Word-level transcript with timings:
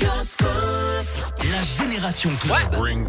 just 0.00 0.38
go. 0.38 0.49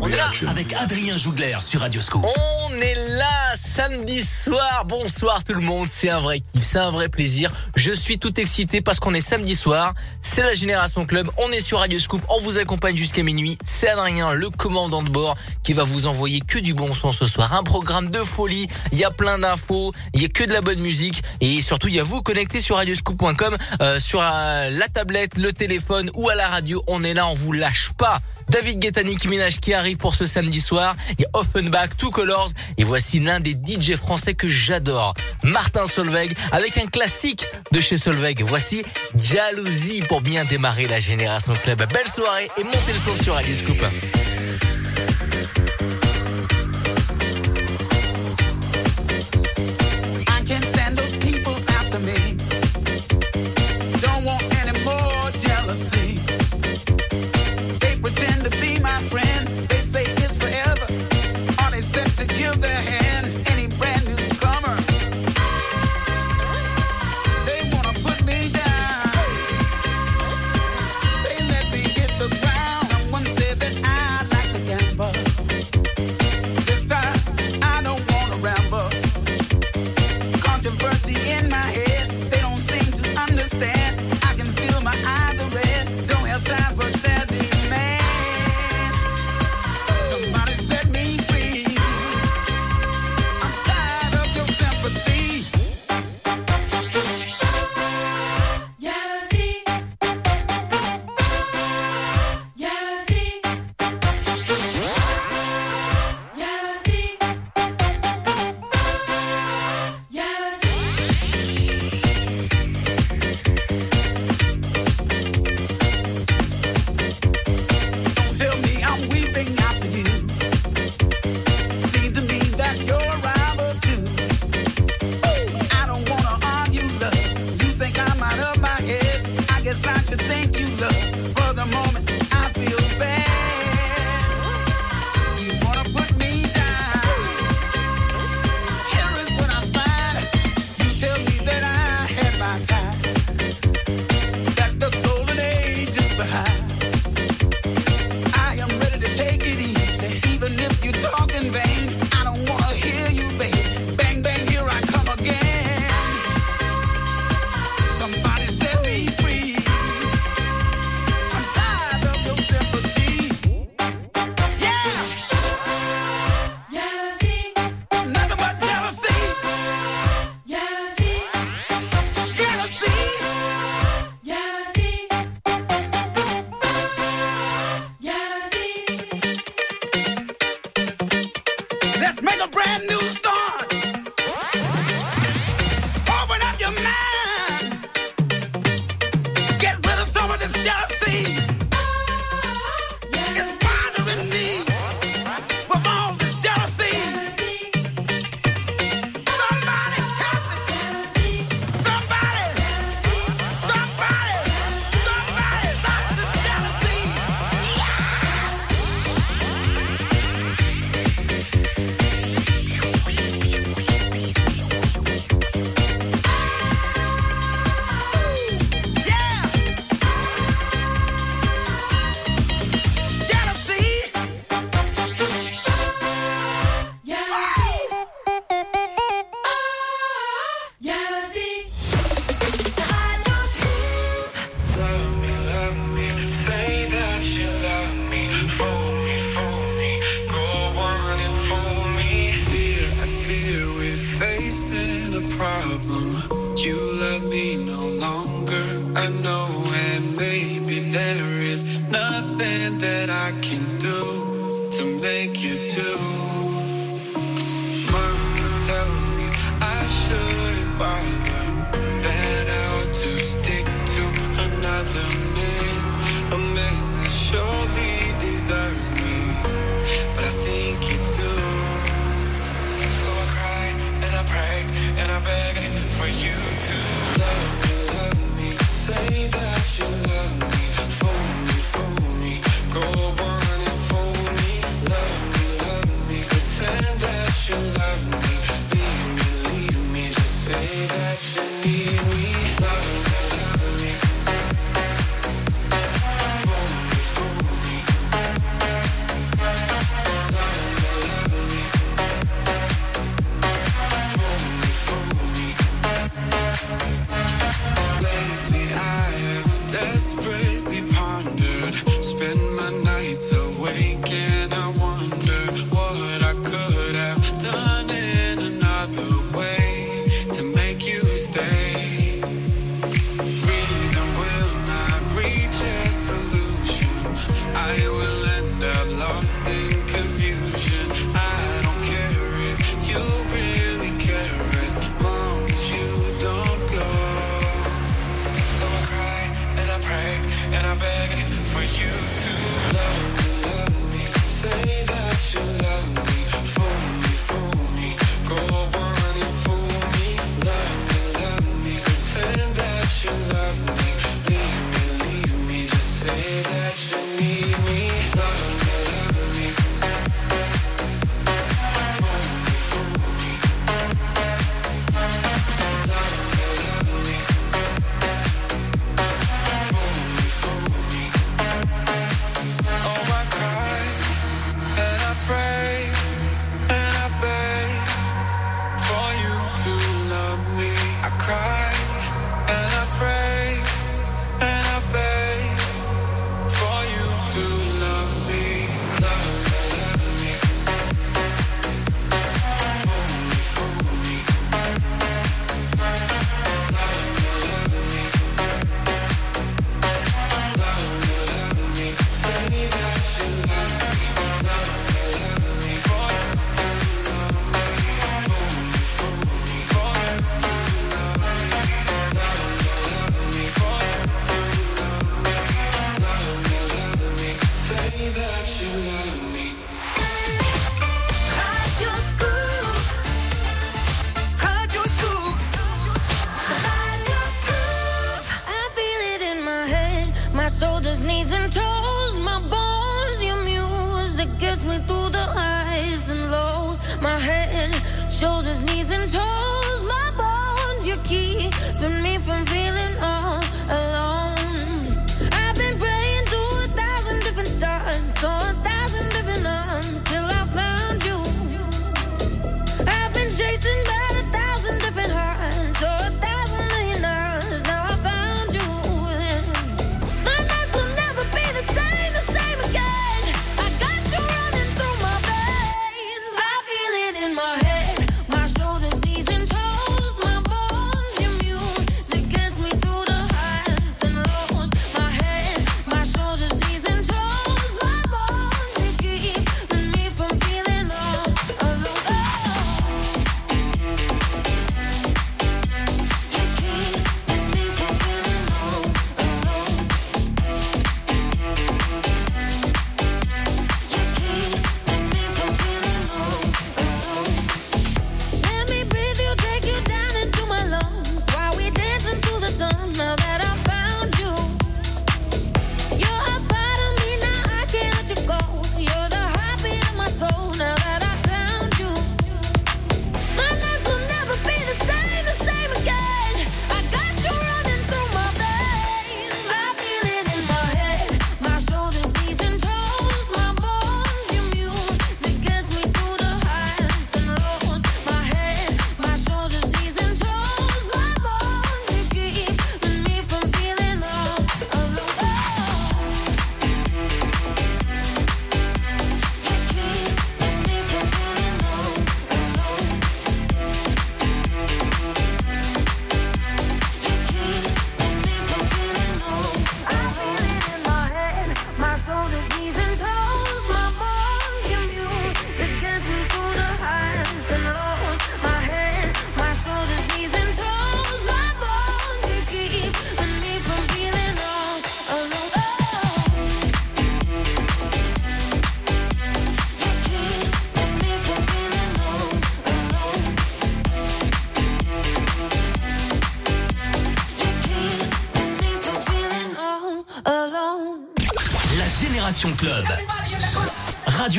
on 0.01 0.07
est 0.07 0.15
là 0.17 0.29
avec 0.49 0.73
Adrien 0.73 1.15
Jougler 1.15 1.55
sur 1.61 1.79
Radio 1.79 2.01
Scoop. 2.01 2.25
On 2.25 2.81
est 2.81 2.95
là 3.17 3.53
samedi 3.55 4.21
soir. 4.21 4.83
Bonsoir 4.85 5.43
tout 5.45 5.53
le 5.53 5.61
monde. 5.61 5.87
C'est 5.89 6.09
un 6.09 6.19
vrai 6.19 6.41
kiff, 6.41 6.61
c'est 6.61 6.79
un 6.79 6.89
vrai 6.89 7.07
plaisir. 7.07 7.49
Je 7.77 7.93
suis 7.93 8.19
tout 8.19 8.37
excité 8.41 8.81
parce 8.81 8.99
qu'on 8.99 9.13
est 9.13 9.21
samedi 9.21 9.55
soir. 9.55 9.93
C'est 10.21 10.43
la 10.43 10.53
génération 10.53 11.05
club. 11.05 11.29
On 11.37 11.49
est 11.51 11.61
sur 11.61 11.79
Radio 11.79 11.97
Scoop. 11.97 12.21
On 12.27 12.39
vous 12.41 12.57
accompagne 12.57 12.97
jusqu'à 12.97 13.23
minuit. 13.23 13.57
C'est 13.63 13.87
Adrien, 13.87 14.33
le 14.33 14.49
commandant 14.49 15.01
de 15.01 15.09
bord, 15.09 15.37
qui 15.63 15.71
va 15.71 15.85
vous 15.85 16.07
envoyer 16.07 16.41
que 16.41 16.59
du 16.59 16.73
bon 16.73 16.93
son 16.93 17.13
ce 17.13 17.27
soir. 17.27 17.53
Un 17.53 17.63
programme 17.63 18.11
de 18.11 18.19
folie. 18.19 18.67
Il 18.91 18.97
y 18.97 19.05
a 19.05 19.11
plein 19.11 19.39
d'infos. 19.39 19.93
Il 20.13 20.21
y 20.21 20.25
a 20.25 20.27
que 20.27 20.43
de 20.43 20.51
la 20.51 20.61
bonne 20.61 20.81
musique. 20.81 21.23
Et 21.39 21.61
surtout, 21.61 21.87
il 21.87 21.95
y 21.95 21.99
a 22.01 22.03
vous 22.03 22.21
connectés 22.21 22.59
sur 22.59 22.75
radioscoop.com, 22.75 23.57
euh, 23.81 23.99
sur 23.99 24.19
euh, 24.21 24.69
la 24.71 24.87
tablette, 24.89 25.37
le 25.37 25.53
téléphone 25.53 26.11
ou 26.15 26.29
à 26.29 26.35
la 26.35 26.47
radio. 26.47 26.83
On 26.87 27.01
est 27.03 27.13
là. 27.13 27.27
On 27.27 27.33
vous 27.33 27.53
lâche 27.53 27.91
pas. 27.97 28.19
David 28.51 28.79
Guetta, 28.79 29.01
Nicki 29.01 29.29
Minaj 29.29 29.61
qui 29.61 29.73
arrive 29.73 29.95
pour 29.95 30.13
ce 30.13 30.25
samedi 30.25 30.59
soir. 30.59 30.97
Il 31.17 31.21
y 31.21 31.25
a 31.25 31.29
Offenbach, 31.33 31.95
Two 31.97 32.11
Colors. 32.11 32.49
Et 32.77 32.83
voici 32.83 33.21
l'un 33.21 33.39
des 33.39 33.53
DJ 33.53 33.95
français 33.95 34.33
que 34.33 34.49
j'adore, 34.49 35.13
Martin 35.43 35.87
Solveig, 35.87 36.35
avec 36.51 36.77
un 36.77 36.85
classique 36.85 37.47
de 37.71 37.79
chez 37.79 37.97
Solveig. 37.97 38.43
Voici 38.43 38.83
Jalousie 39.15 40.01
pour 40.01 40.19
bien 40.19 40.43
démarrer 40.43 40.85
la 40.85 40.99
génération 40.99 41.53
club. 41.63 41.77
Belle 41.93 42.09
soirée 42.09 42.51
et 42.57 42.63
montez 42.65 42.91
le 42.91 42.99
son 42.99 43.15
sur 43.15 43.35
Radio 43.35 43.55
Scoop. 43.55 43.81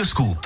Radio 0.02 0.41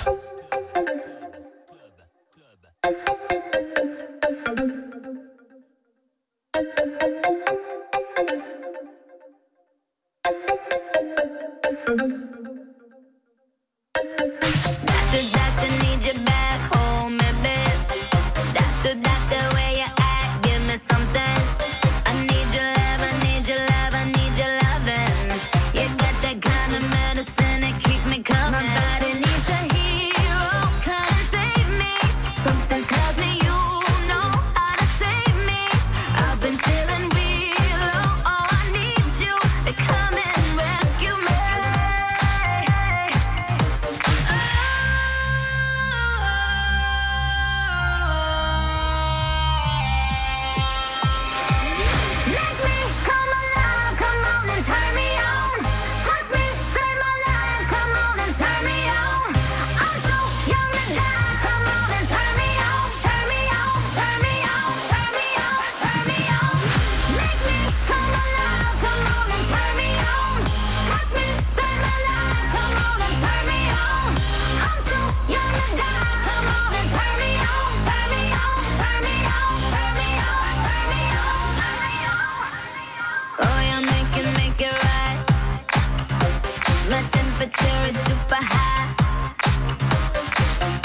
My 86.97 87.03
temperature 87.03 87.89
is 87.89 87.97
super 88.09 88.41
high. 88.41 88.89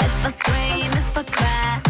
If 0.06 0.26
I 0.26 0.30
scream, 0.30 0.90
if 0.92 1.16
I 1.16 1.22
cry, 1.22 1.81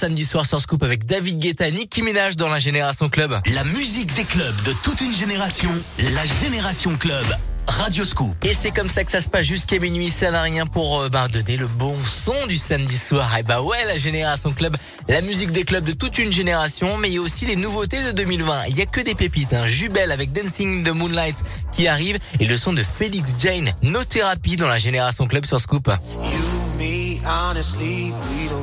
samedi 0.00 0.24
soir 0.24 0.46
sur 0.46 0.58
Scoop 0.62 0.82
avec 0.82 1.04
David 1.04 1.38
Guetta, 1.38 1.70
Nicki 1.70 2.00
Minaj 2.00 2.34
dans 2.34 2.48
la 2.48 2.58
Génération 2.58 3.10
Club. 3.10 3.38
La 3.54 3.64
musique 3.64 4.14
des 4.14 4.24
clubs 4.24 4.62
de 4.64 4.72
toute 4.82 5.02
une 5.02 5.12
génération. 5.12 5.68
La 6.14 6.24
Génération 6.42 6.96
Club. 6.96 7.26
Radio 7.66 8.06
Scoop. 8.06 8.34
Et 8.42 8.54
c'est 8.54 8.70
comme 8.70 8.88
ça 8.88 9.04
que 9.04 9.10
ça 9.10 9.20
se 9.20 9.28
passe 9.28 9.44
jusqu'à 9.44 9.78
minuit, 9.78 10.08
ça 10.08 10.30
n'a 10.30 10.40
rien 10.40 10.64
pour 10.64 11.02
euh, 11.02 11.08
bah, 11.10 11.28
donner 11.28 11.58
le 11.58 11.66
bon 11.66 11.94
son 12.02 12.46
du 12.46 12.56
samedi 12.56 12.96
soir. 12.96 13.36
Et 13.36 13.42
bah 13.42 13.60
ouais, 13.60 13.84
la 13.84 13.98
Génération 13.98 14.54
Club, 14.54 14.74
la 15.06 15.20
musique 15.20 15.50
des 15.50 15.64
clubs 15.64 15.84
de 15.84 15.92
toute 15.92 16.16
une 16.16 16.32
génération, 16.32 16.96
mais 16.96 17.10
il 17.10 17.16
y 17.16 17.18
a 17.18 17.20
aussi 17.20 17.44
les 17.44 17.56
nouveautés 17.56 18.02
de 18.02 18.12
2020. 18.12 18.68
Il 18.68 18.78
y 18.78 18.82
a 18.82 18.86
que 18.86 19.02
des 19.02 19.14
pépites, 19.14 19.52
hein. 19.52 19.66
Jubel 19.66 20.12
avec 20.12 20.32
Dancing 20.32 20.82
the 20.82 20.94
Moonlight 20.94 21.36
qui 21.72 21.88
arrive 21.88 22.18
et 22.38 22.46
le 22.46 22.56
son 22.56 22.72
de 22.72 22.82
Félix 22.82 23.34
Jane, 23.38 23.70
No 23.82 24.02
Therapy 24.02 24.56
dans 24.56 24.66
la 24.66 24.78
Génération 24.78 25.26
Club 25.26 25.44
sur 25.44 25.60
Scoop. 25.60 25.88
You, 25.88 26.78
me, 26.78 27.20
honestly, 27.26 28.12
we 28.12 28.48
don't 28.48 28.59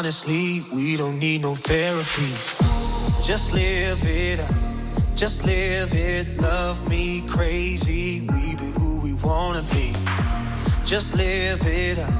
Honestly, 0.00 0.62
we 0.74 0.96
don't 0.96 1.18
need 1.18 1.42
no 1.42 1.54
therapy. 1.54 2.32
Just 3.22 3.52
live 3.52 4.00
it 4.02 4.40
up. 4.40 4.54
Just 5.14 5.46
live 5.46 5.94
it. 5.94 6.40
Love 6.40 6.88
me 6.88 7.20
crazy. 7.28 8.20
We 8.20 8.56
be 8.56 8.72
who 8.78 9.00
we 9.00 9.14
wanna 9.14 9.62
be. 9.70 9.92
Just 10.84 11.14
live 11.14 11.60
it 11.64 11.98
up. 11.98 12.19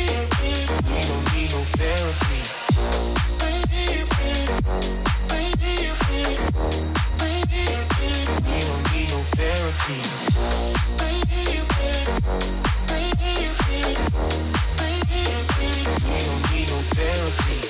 You 0.00 0.06
don't 0.06 1.26
need 1.34 1.50
no 1.50 1.60
therapy. 1.60 2.40
You 8.50 8.66
don't 8.66 8.84
need 8.92 9.10
no 9.10 9.20
therapy. 9.36 9.98
You 16.08 16.20
don't 16.26 16.44
need 16.50 16.68
no 16.70 16.78
therapy. 16.78 17.69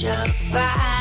Such 0.00 0.54
a 0.54 0.99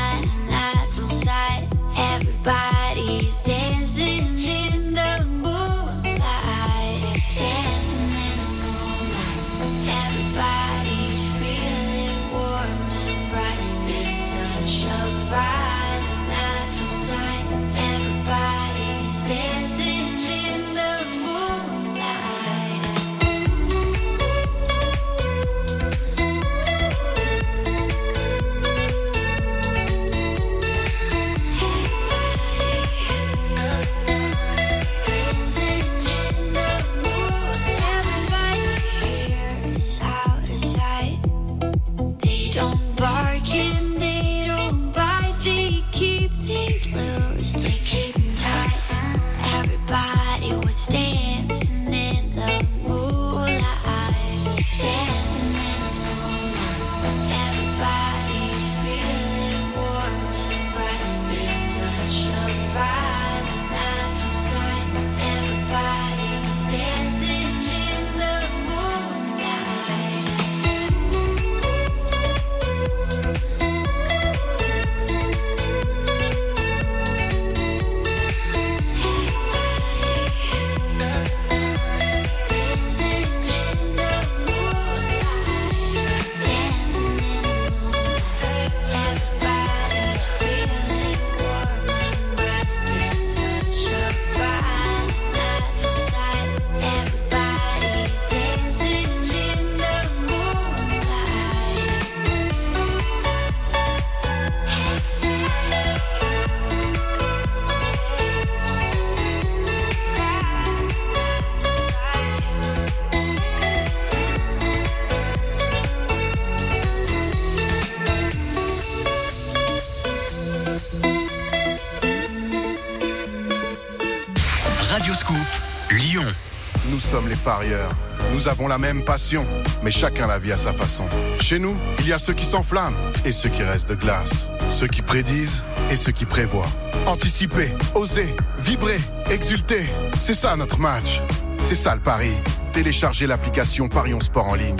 Nous 128.33 128.47
avons 128.47 128.67
la 128.67 128.77
même 128.77 129.03
passion, 129.03 129.43
mais 129.81 129.89
chacun 129.89 130.27
la 130.27 130.38
vit 130.38 130.51
à 130.51 130.57
sa 130.57 130.71
façon. 130.71 131.05
Chez 131.39 131.57
nous, 131.57 131.75
il 131.99 132.07
y 132.07 132.13
a 132.13 132.19
ceux 132.19 132.33
qui 132.33 132.45
s'enflamment 132.45 132.95
et 133.25 133.31
ceux 133.31 133.49
qui 133.49 133.63
restent 133.63 133.89
de 133.89 133.95
glace. 133.95 134.47
Ceux 134.69 134.88
qui 134.88 135.01
prédisent 135.01 135.63
et 135.91 135.97
ceux 135.97 136.12
qui 136.12 136.25
prévoient. 136.25 136.69
Anticiper, 137.07 137.71
oser, 137.95 138.35
vibrer, 138.59 138.99
exulter. 139.31 139.83
C'est 140.19 140.35
ça 140.35 140.55
notre 140.55 140.79
match. 140.79 141.21
C'est 141.57 141.75
ça 141.75 141.95
le 141.95 142.01
pari. 142.01 142.33
Téléchargez 142.73 143.25
l'application 143.25 143.89
Parions 143.89 144.19
Sport 144.19 144.47
en 144.47 144.55
ligne. 144.55 144.77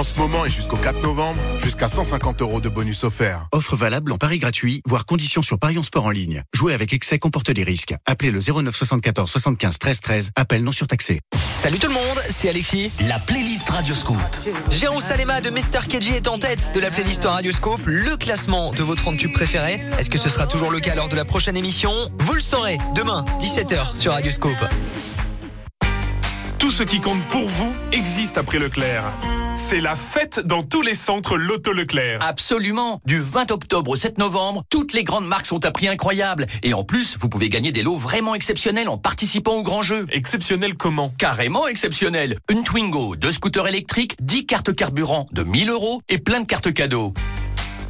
En 0.00 0.02
ce 0.02 0.18
moment 0.18 0.46
et 0.46 0.48
jusqu'au 0.48 0.78
4 0.78 1.02
novembre, 1.02 1.38
jusqu'à 1.62 1.86
150 1.86 2.40
euros 2.40 2.62
de 2.62 2.70
bonus 2.70 3.04
offerts. 3.04 3.46
Offre 3.52 3.76
valable 3.76 4.12
en 4.12 4.16
pari 4.16 4.38
gratuit, 4.38 4.80
voire 4.86 5.04
conditions 5.04 5.42
sur 5.42 5.58
Parions 5.58 5.82
Sport 5.82 6.06
en 6.06 6.10
ligne. 6.10 6.42
Jouer 6.54 6.72
avec 6.72 6.94
excès 6.94 7.18
comporte 7.18 7.50
des 7.50 7.64
risques. 7.64 7.94
Appelez 8.06 8.30
le 8.30 8.40
09 8.40 8.74
74 8.74 9.30
75 9.30 9.78
13 9.78 10.00
13. 10.00 10.30
Appel 10.36 10.64
non 10.64 10.72
surtaxé. 10.72 11.20
Salut 11.52 11.78
tout 11.78 11.88
le 11.88 11.92
monde, 11.92 12.22
c'est 12.30 12.48
Alexis. 12.48 12.90
La 13.00 13.18
playlist 13.18 13.68
Radio 13.68 13.94
Scoop. 13.94 14.16
Jérôme 14.70 15.02
Salema 15.02 15.42
de 15.42 15.50
Mr. 15.50 15.86
KG 15.86 16.16
est 16.16 16.28
en 16.28 16.38
tête 16.38 16.72
de 16.74 16.80
la 16.80 16.90
playlist 16.90 17.26
Radioscope, 17.26 17.82
le 17.84 18.16
classement 18.16 18.70
de 18.70 18.82
votre 18.82 19.12
tube 19.16 19.34
préféré. 19.34 19.82
Est-ce 19.98 20.08
que 20.08 20.16
ce 20.16 20.30
sera 20.30 20.46
toujours 20.46 20.70
le 20.70 20.80
cas 20.80 20.94
lors 20.94 21.10
de 21.10 21.16
la 21.16 21.26
prochaine 21.26 21.58
émission? 21.58 21.92
Vous 22.20 22.32
le 22.32 22.40
saurez 22.40 22.78
demain, 22.96 23.26
17h 23.42 23.98
sur 23.98 24.12
Radioscope. 24.12 24.64
Tout 26.60 26.70
ce 26.70 26.82
qui 26.82 27.00
compte 27.00 27.24
pour 27.30 27.48
vous 27.48 27.72
existe 27.90 28.36
après 28.36 28.58
Leclerc. 28.58 29.10
C'est 29.54 29.80
la 29.80 29.96
fête 29.96 30.40
dans 30.44 30.60
tous 30.60 30.82
les 30.82 30.92
centres 30.92 31.38
Loto 31.38 31.72
Leclerc. 31.72 32.18
Absolument. 32.20 33.00
Du 33.06 33.18
20 33.18 33.50
octobre 33.50 33.92
au 33.92 33.96
7 33.96 34.18
novembre, 34.18 34.62
toutes 34.68 34.92
les 34.92 35.02
grandes 35.02 35.26
marques 35.26 35.46
sont 35.46 35.64
à 35.64 35.70
prix 35.70 35.88
incroyable. 35.88 36.46
Et 36.62 36.74
en 36.74 36.84
plus, 36.84 37.16
vous 37.18 37.30
pouvez 37.30 37.48
gagner 37.48 37.72
des 37.72 37.82
lots 37.82 37.96
vraiment 37.96 38.34
exceptionnels 38.34 38.90
en 38.90 38.98
participant 38.98 39.54
au 39.54 39.62
grand 39.62 39.82
jeu. 39.82 40.06
Exceptionnel 40.12 40.74
comment? 40.74 41.14
Carrément 41.16 41.66
exceptionnel. 41.66 42.36
Une 42.50 42.62
Twingo, 42.62 43.16
deux 43.16 43.32
scooters 43.32 43.66
électriques, 43.66 44.16
10 44.20 44.44
cartes 44.44 44.76
carburant 44.76 45.28
de 45.32 45.42
1000 45.42 45.70
euros 45.70 46.02
et 46.10 46.18
plein 46.18 46.40
de 46.40 46.46
cartes 46.46 46.74
cadeaux. 46.74 47.14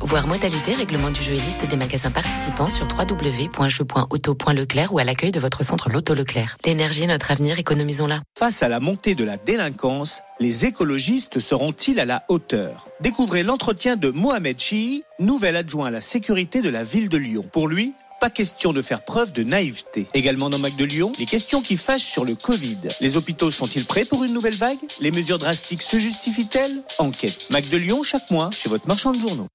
Voir 0.02 0.26
modalité, 0.26 0.74
règlement 0.74 1.10
du 1.10 1.22
jeu 1.22 1.34
et 1.34 1.40
liste 1.40 1.66
des 1.66 1.76
magasins 1.76 2.10
participants 2.10 2.70
sur 2.70 2.88
www.jeu.auto.leclerc 2.88 4.94
ou 4.94 4.98
à 4.98 5.04
l'accueil 5.04 5.30
de 5.30 5.38
votre 5.38 5.62
centre 5.62 5.90
Loto 5.90 6.14
Leclerc. 6.14 6.56
L'énergie 6.64 7.06
notre 7.06 7.30
avenir, 7.30 7.58
économisons-la. 7.58 8.22
Face 8.38 8.62
à 8.62 8.68
la 8.68 8.80
montée 8.80 9.14
de 9.14 9.24
la 9.24 9.36
délinquance, 9.36 10.22
les 10.40 10.64
écologistes 10.64 11.38
seront-ils 11.38 12.00
à 12.00 12.06
la 12.06 12.24
hauteur? 12.28 12.86
Découvrez 13.00 13.42
l'entretien 13.42 13.96
de 13.96 14.10
Mohamed 14.10 14.58
Chi, 14.58 15.02
nouvel 15.18 15.56
adjoint 15.56 15.88
à 15.88 15.90
la 15.90 16.00
sécurité 16.00 16.62
de 16.62 16.70
la 16.70 16.82
ville 16.82 17.10
de 17.10 17.18
Lyon. 17.18 17.44
Pour 17.52 17.68
lui, 17.68 17.92
pas 18.20 18.30
question 18.30 18.72
de 18.72 18.82
faire 18.82 19.02
preuve 19.02 19.32
de 19.32 19.42
naïveté. 19.42 20.06
Également 20.14 20.50
dans 20.50 20.58
Mac 20.58 20.76
de 20.76 20.84
Lyon, 20.84 21.12
les 21.18 21.26
questions 21.26 21.62
qui 21.62 21.76
fâchent 21.76 22.04
sur 22.04 22.24
le 22.24 22.34
Covid. 22.34 22.78
Les 23.00 23.16
hôpitaux 23.16 23.50
sont-ils 23.50 23.86
prêts 23.86 24.04
pour 24.04 24.24
une 24.24 24.32
nouvelle 24.32 24.56
vague? 24.56 24.78
Les 25.00 25.10
mesures 25.10 25.38
drastiques 25.38 25.82
se 25.82 25.98
justifient-elles? 25.98 26.82
Enquête. 26.98 27.46
Mac 27.50 27.68
de 27.68 27.76
Lyon 27.76 28.02
chaque 28.02 28.30
mois 28.30 28.50
chez 28.50 28.68
votre 28.68 28.88
marchand 28.88 29.12
de 29.12 29.20
journaux. 29.20 29.46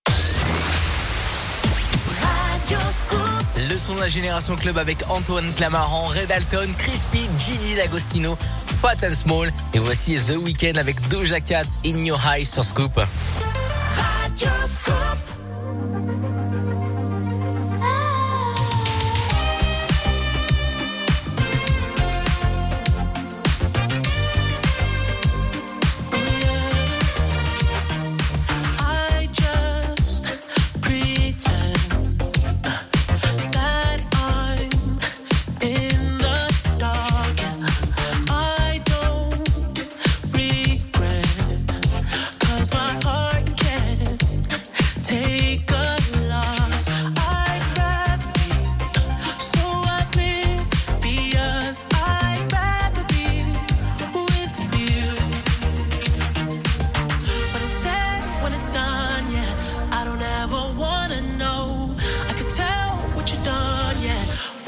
Le 3.70 3.78
son 3.80 3.96
de 3.96 4.02
la 4.02 4.10
Génération 4.10 4.56
Club 4.56 4.78
avec 4.78 4.98
Antoine 5.10 5.52
Clamaran, 5.54 6.04
Red 6.04 6.32
Alton, 6.32 6.72
Crispy, 6.78 7.28
Gigi 7.40 7.76
D'Agostino, 7.76 8.38
Fat 8.82 8.98
and 9.04 9.14
Small. 9.14 9.52
Et 9.74 9.80
voici 9.80 10.18
The 10.18 10.38
Weeknd 10.38 10.78
avec 10.78 11.08
Doja 11.08 11.40
Cat, 11.40 11.64
In 11.86 12.04
Your 12.04 12.20
Eyes 12.28 12.46
sur 12.46 12.64
Scoop. 12.64 13.00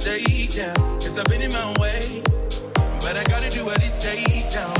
takes 0.00 0.56
now. 0.56 0.72
Cause 0.74 1.18
I've 1.18 1.26
been 1.26 1.42
in 1.42 1.52
my 1.52 1.74
way, 1.78 2.22
but 3.00 3.16
I 3.16 3.24
gotta 3.24 3.50
do 3.50 3.64
what 3.64 3.78
it 3.84 4.00
takes 4.00 4.54
now. 4.54 4.72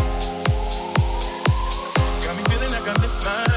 Got 2.25 2.37
me 2.37 2.43
feeling 2.49 2.71
like 2.71 2.89
I 2.89 3.01
missed 3.03 3.25
my 3.25 3.50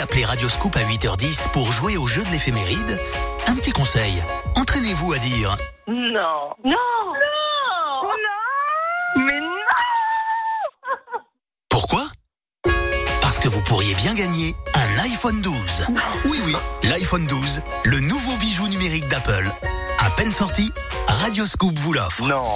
Appeler 0.00 0.24
Radioscoop 0.24 0.76
à 0.76 0.84
8h10 0.84 1.50
pour 1.50 1.72
jouer 1.72 1.96
au 1.96 2.06
jeu 2.06 2.22
de 2.22 2.28
l'éphéméride, 2.28 3.00
un 3.48 3.54
petit 3.56 3.72
conseil. 3.72 4.22
Entraînez-vous 4.54 5.12
à 5.12 5.18
dire 5.18 5.56
Non. 5.88 6.54
Non. 6.64 6.70
Non. 7.04 8.02
Non. 8.02 8.10
Mais 9.16 9.40
non. 9.40 9.56
Pourquoi? 11.68 12.04
Parce 13.20 13.40
que 13.40 13.48
vous 13.48 13.60
pourriez 13.62 13.94
bien 13.94 14.14
gagner 14.14 14.54
un 14.74 14.98
iPhone 15.00 15.40
12. 15.40 15.86
Oui, 16.26 16.40
oui, 16.44 16.56
l'iPhone 16.84 17.26
12, 17.26 17.62
le 17.84 18.00
nouveau 18.00 18.36
bijou 18.36 18.68
numérique 18.68 19.08
d'Apple. 19.08 19.50
À 19.98 20.10
peine 20.10 20.30
sorti, 20.30 20.70
Radioscoop 21.08 21.76
vous 21.78 21.92
l'offre. 21.92 22.28
Non. 22.28 22.54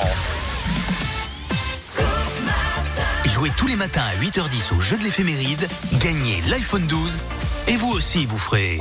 Jouez 3.42 3.50
tous 3.56 3.66
les 3.66 3.74
matins 3.74 4.04
à 4.04 4.14
8h10 4.22 4.72
au 4.72 4.80
jeu 4.80 4.96
de 4.96 5.02
l'éphéméride, 5.02 5.66
gagnez 5.94 6.40
l'iPhone 6.48 6.86
12 6.86 7.18
et 7.66 7.76
vous 7.76 7.90
aussi 7.90 8.24
vous 8.24 8.38
ferez... 8.38 8.78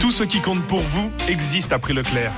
Tout 0.00 0.10
ce 0.10 0.24
qui 0.24 0.40
compte 0.40 0.66
pour 0.66 0.80
vous 0.80 1.12
existe 1.28 1.74
après 1.74 1.92
Leclerc. 1.92 2.32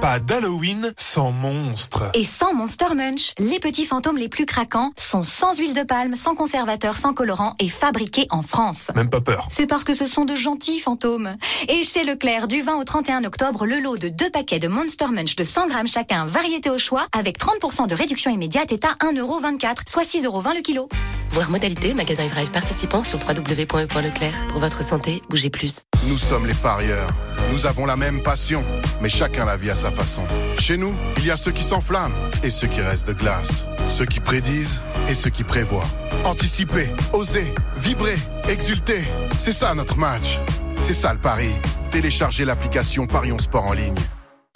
Pas 0.00 0.18
d'Halloween 0.18 0.92
sans 0.96 1.30
monstre. 1.30 2.10
Et 2.14 2.24
sans 2.24 2.43
Monster 2.54 2.94
Munch, 2.94 3.32
les 3.38 3.58
petits 3.58 3.84
fantômes 3.84 4.16
les 4.16 4.28
plus 4.28 4.46
craquants 4.46 4.92
sont 4.96 5.24
sans 5.24 5.58
huile 5.58 5.74
de 5.74 5.82
palme, 5.82 6.14
sans 6.14 6.36
conservateur, 6.36 6.96
sans 6.96 7.12
colorant 7.12 7.54
et 7.58 7.68
fabriqués 7.68 8.26
en 8.30 8.42
France. 8.42 8.92
Même 8.94 9.10
pas 9.10 9.20
peur. 9.20 9.48
C'est 9.50 9.66
parce 9.66 9.82
que 9.82 9.92
ce 9.92 10.06
sont 10.06 10.24
de 10.24 10.36
gentils 10.36 10.78
fantômes. 10.78 11.36
Et 11.68 11.82
chez 11.82 12.04
Leclerc, 12.04 12.46
du 12.46 12.62
20 12.62 12.76
au 12.76 12.84
31 12.84 13.24
octobre, 13.24 13.66
le 13.66 13.80
lot 13.80 13.96
de 13.96 14.08
deux 14.08 14.30
paquets 14.30 14.60
de 14.60 14.68
Monster 14.68 15.06
Munch 15.12 15.34
de 15.34 15.44
100 15.44 15.66
grammes 15.66 15.88
chacun, 15.88 16.26
variété 16.26 16.70
au 16.70 16.78
choix, 16.78 17.08
avec 17.12 17.38
30% 17.38 17.88
de 17.88 17.94
réduction 17.94 18.30
immédiate 18.30 18.70
est 18.70 18.84
à 18.84 18.94
1,24€, 19.00 19.88
soit 19.88 20.04
6,20€ 20.04 20.54
le 20.54 20.62
kilo. 20.62 20.88
Voir 21.30 21.50
modalité, 21.50 21.94
magasin 21.94 22.22
et 22.22 22.28
drive 22.28 22.52
participant 22.52 23.02
sur 23.02 23.18
www.e.leclerc. 23.18 24.34
Pour 24.50 24.60
votre 24.60 24.84
santé, 24.84 25.20
bougez 25.28 25.50
plus. 25.50 25.82
Nous 26.06 26.18
sommes 26.18 26.46
les 26.46 26.54
parieurs. 26.54 27.08
Nous 27.50 27.66
avons 27.66 27.86
la 27.86 27.96
même 27.96 28.22
passion, 28.22 28.62
mais 29.02 29.08
chacun 29.08 29.44
la 29.44 29.56
vit 29.56 29.70
à 29.70 29.74
sa 29.74 29.90
façon. 29.90 30.22
Chez 30.58 30.76
nous, 30.76 30.94
il 31.18 31.26
y 31.26 31.30
a 31.30 31.36
ceux 31.36 31.52
qui 31.52 31.64
s'enflamment 31.64 32.14
et 32.44 32.50
ceux 32.50 32.66
qui 32.66 32.80
restent 32.82 33.08
de 33.08 33.12
glace. 33.14 33.66
Ceux 33.88 34.04
qui 34.04 34.20
prédisent 34.20 34.82
et 35.08 35.14
ceux 35.14 35.30
qui 35.30 35.44
prévoient. 35.44 35.88
Anticiper, 36.24 36.88
oser, 37.12 37.52
vibrer, 37.76 38.16
exulter. 38.48 39.02
C'est 39.36 39.52
ça 39.52 39.74
notre 39.74 39.96
match. 39.96 40.38
C'est 40.76 40.94
ça 40.94 41.12
le 41.12 41.18
pari. 41.18 41.50
Téléchargez 41.90 42.44
l'application 42.44 43.06
Parion 43.06 43.38
Sport 43.38 43.64
en 43.64 43.72
ligne. 43.72 43.98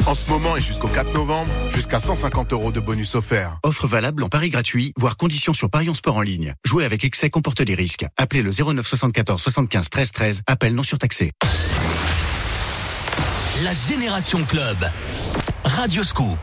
En 0.07 0.15
ce 0.15 0.29
moment 0.31 0.57
et 0.57 0.61
jusqu'au 0.61 0.89
4 0.89 1.15
novembre, 1.15 1.51
jusqu'à 1.71 1.99
150 1.99 2.53
euros 2.53 2.73
de 2.73 2.81
bonus 2.81 3.15
offerts. 3.15 3.59
Offre 3.63 3.87
valable 3.87 4.23
en 4.23 4.29
pari 4.29 4.51
gratuit, 4.51 4.93
voire 4.97 5.17
conditions 5.17 5.55
sur 5.55 5.71
Parion 5.71 5.95
Sport 5.95 6.17
en 6.17 6.23
ligne. 6.23 6.55
Jouer 6.65 6.85
avec 6.85 7.05
excès 7.05 7.31
comporte 7.31 7.63
des 7.63 7.75
risques. 7.75 8.07
Appelez 8.17 8.43
le 8.43 8.51
09 8.51 8.87
74 8.87 9.41
75 9.41 9.91
13 9.91 10.13
13. 10.13 10.43
Appel 10.47 10.75
non 10.75 10.83
surtaxé. 10.83 11.33
La 13.63 13.73
Génération 13.73 14.45
Club. 14.45 14.77
Radioscoop. 15.65 16.39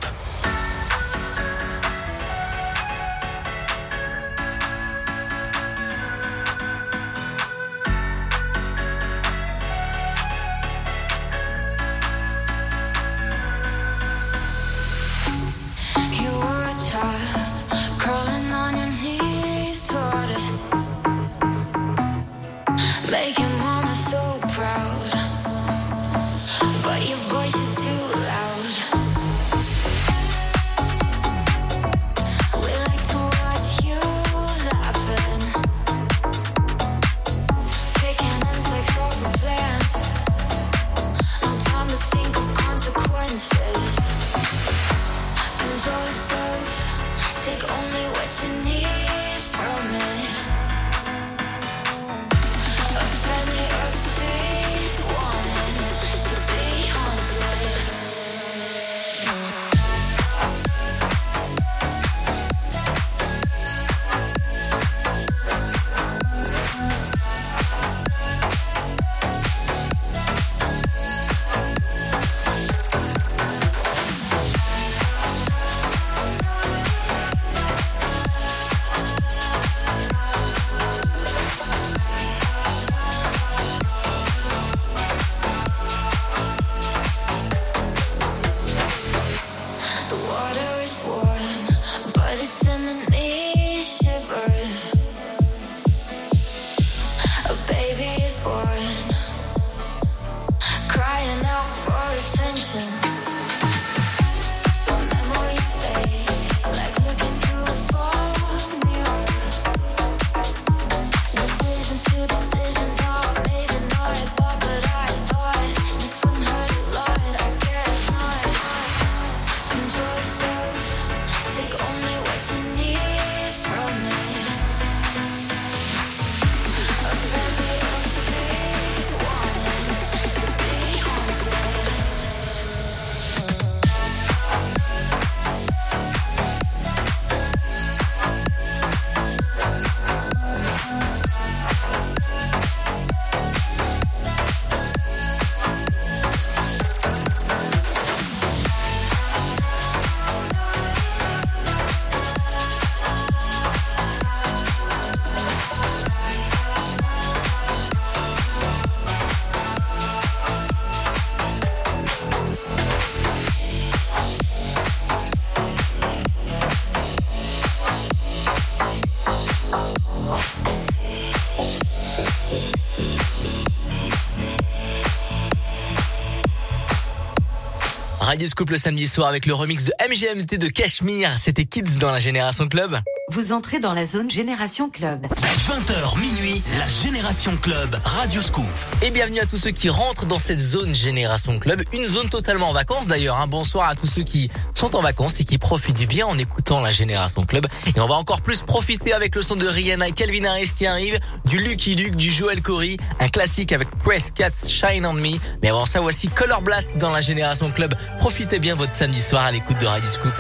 Radio 178.36 178.50
Scoop 178.50 178.70
le 178.72 178.76
samedi 178.76 179.08
soir 179.08 179.30
avec 179.30 179.46
le 179.46 179.54
remix 179.54 179.86
de 179.86 179.94
MGMT 180.10 180.58
de 180.58 180.68
Cashmere. 180.68 181.38
C'était 181.38 181.64
Kids 181.64 182.00
dans 182.02 182.10
la 182.12 182.20
Génération 182.20 182.68
Club. 182.68 183.00
Vous 183.32 183.54
entrez 183.54 183.80
dans 183.80 183.94
la 183.94 184.06
zone 184.06 184.30
Génération 184.30 184.90
Club. 184.90 185.26
20h 185.26 186.20
minuit, 186.20 186.62
la 186.78 186.88
Génération 186.90 187.56
Club, 187.56 187.98
Radio 188.04 188.42
Scoop. 188.42 188.66
Et 189.02 189.10
bienvenue 189.10 189.40
à 189.40 189.46
tous 189.46 189.58
ceux 189.58 189.72
qui 189.72 189.88
rentrent 189.90 190.26
dans 190.26 190.38
cette 190.38 190.60
zone 190.60 190.94
Génération 190.94 191.58
Club, 191.60 191.82
une 191.94 192.10
zone 192.10 192.30
totalement 192.30 192.70
en 192.70 192.74
vacances 192.74 193.08
d'ailleurs. 193.08 193.38
Un 193.38 193.48
bonsoir 193.48 193.88
à 193.88 193.96
tous 193.96 194.06
ceux 194.06 194.24
qui 194.24 194.52
sont 194.74 194.98
en 194.98 195.02
vacances 195.02 195.40
et 195.40 195.46
qui 195.46 195.58
profitent 195.58 196.06
bien 196.06 196.28
en 196.28 196.38
écoutant 196.38 196.82
la 196.82 196.92
Génération 196.92 197.46
Club. 197.46 197.68
Et 197.96 198.00
on 198.02 198.06
va 198.06 198.16
encore 198.16 198.42
plus 198.42 198.64
profiter 198.64 199.14
avec 199.14 199.34
le 199.34 199.44
son 199.44 199.56
de 199.56 199.66
Rihanna 199.66 200.10
et 200.10 200.12
Calvin 200.12 200.44
Harris 200.44 200.72
qui 200.78 200.86
arrive, 200.86 201.20
du 201.56 201.64
Lucky 201.64 201.96
Luke, 201.96 202.18
du 202.18 202.30
Joel 202.30 202.62
Corey, 202.62 202.98
un 203.22 203.30
classique 203.30 203.72
avec 203.72 203.90
Press 204.00 204.30
Cats 204.30 204.68
Shine 204.68 205.06
on 205.06 205.14
Me. 205.14 205.38
Mais 205.64 205.70
avant 205.70 205.86
ça, 205.86 206.02
voici 206.02 206.28
Color 206.28 206.62
Blast 206.62 206.98
dans 206.98 207.12
la 207.12 207.22
Génération 207.22 207.72
Club. 207.72 207.94
Profitez 208.20 208.60
bien 208.60 208.76
votre 208.76 208.94
samedi 208.94 209.22
soir 209.22 209.46
à 209.46 209.52
l'écoute 209.54 209.78
de 209.80 209.86
Radio 209.86 210.10
Scoop. 210.10 210.34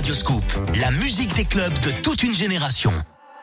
Radio 0.00 0.14
Scoop, 0.14 0.44
la 0.80 0.90
musique 0.92 1.34
des 1.34 1.44
clubs 1.44 1.78
de 1.80 1.90
toute 1.90 2.22
une 2.22 2.34
génération. 2.34 2.90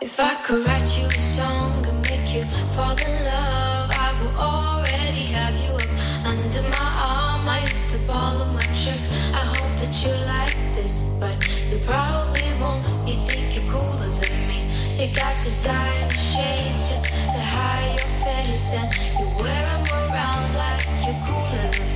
If 0.01 0.19
I 0.19 0.41
could 0.43 0.65
write 0.65 0.97
you 0.97 1.05
a 1.05 1.19
song 1.35 1.85
and 1.85 2.01
make 2.09 2.33
you 2.33 2.45
fall 2.71 2.95
in 2.97 3.13
love, 3.25 3.91
I 3.91 4.09
would 4.19 4.35
already 4.39 5.31
have 5.35 5.53
you 5.55 5.75
up 5.75 6.25
under 6.25 6.63
my 6.63 6.89
arm. 6.97 7.47
I 7.47 7.61
used 7.61 7.89
to 7.91 7.99
ball 8.07 8.41
of 8.41 8.53
my 8.55 8.65
tricks. 8.73 9.13
I 9.35 9.45
hope 9.53 9.75
that 9.81 9.93
you 10.01 10.09
like 10.25 10.57
this, 10.73 11.03
but 11.19 11.37
you 11.69 11.77
probably 11.85 12.49
won't. 12.59 13.07
You 13.07 13.17
think 13.27 13.53
you're 13.53 13.71
cooler 13.71 14.09
than 14.17 14.47
me. 14.49 14.65
You 14.97 15.13
got 15.13 15.35
designer 15.43 16.09
shades 16.09 16.89
just 16.89 17.05
to 17.05 17.39
hide 17.39 17.99
your 17.99 18.09
face, 18.25 18.73
and 18.73 18.89
you 19.13 19.27
wear 19.37 19.61
them 19.61 19.85
around 20.09 20.55
like 20.57 20.81
you're 21.05 21.21
cooler 21.21 21.69
than 21.69 21.81
me. 21.81 21.86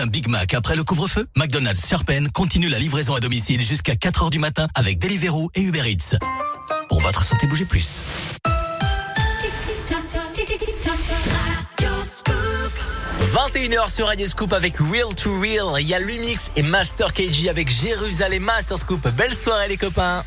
D'un 0.00 0.06
Big 0.06 0.28
Mac 0.28 0.54
après 0.54 0.76
le 0.76 0.82
couvre-feu 0.82 1.26
McDonald's 1.36 1.86
Sherpen 1.86 2.30
continue 2.30 2.68
la 2.68 2.78
livraison 2.78 3.14
à 3.14 3.20
domicile 3.20 3.60
jusqu'à 3.62 3.92
4h 3.92 4.30
du 4.30 4.38
matin 4.38 4.66
avec 4.74 4.98
Deliveroo 4.98 5.50
et 5.54 5.60
Uber 5.60 5.82
Eats. 5.90 6.16
Pour 6.88 7.02
votre 7.02 7.22
santé, 7.22 7.46
bougez 7.46 7.66
plus. 7.66 8.02
21h 13.34 13.94
sur 13.94 14.06
Radio 14.06 14.26
Scoop 14.26 14.54
avec 14.54 14.78
Real 14.78 15.14
to 15.14 15.38
Real. 15.38 15.78
Il 15.78 15.86
y 15.86 15.92
a 15.92 15.98
Lumix 15.98 16.50
et 16.56 16.62
Master 16.62 17.12
KG 17.12 17.50
avec 17.50 17.68
Jérusalem 17.68 18.50
sur 18.64 18.78
Scoop. 18.78 19.06
Belle 19.10 19.34
soirée 19.34 19.68
les 19.68 19.76
copains. 19.76 20.24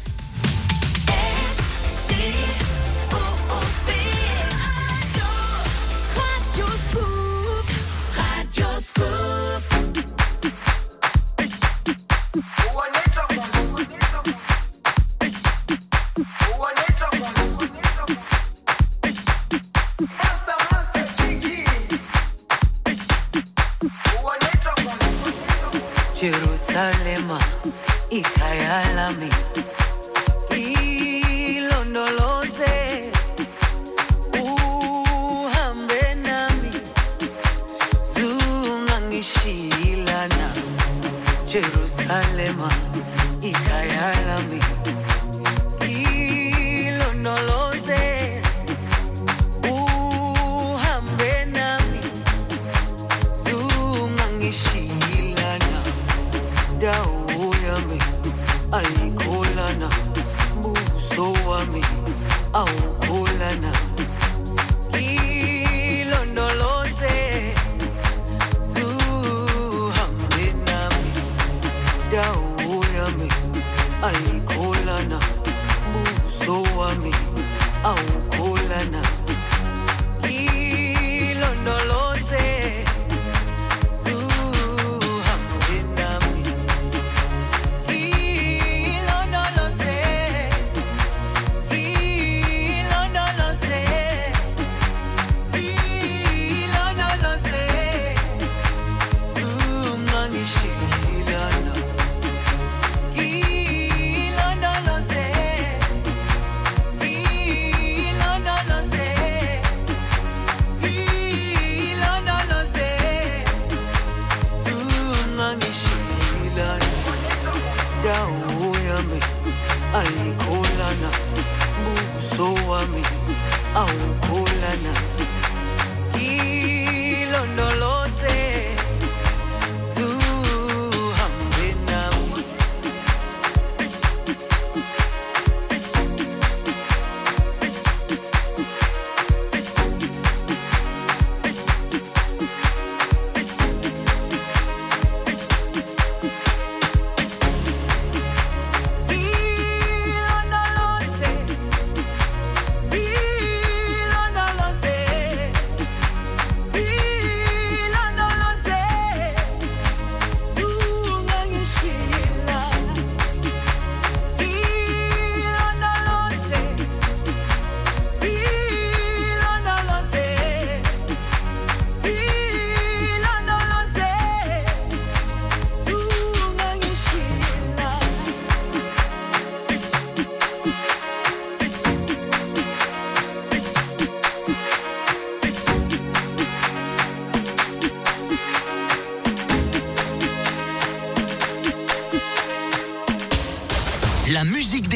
Jerusalema 26.23 27.39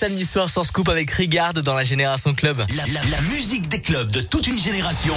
Samedi 0.00 0.24
soir 0.24 0.48
sur 0.48 0.64
Scoop 0.64 0.88
avec 0.88 1.10
Rigard 1.10 1.52
dans 1.52 1.74
la 1.74 1.84
Génération 1.84 2.32
Club. 2.32 2.64
La, 2.74 2.84
la- 2.86 3.06
la 3.10 3.20
musique 3.20 3.68
des 3.68 3.82
clubs 3.82 4.10
de 4.10 4.22
toute 4.22 4.46
une 4.46 4.58
génération. 4.58 5.12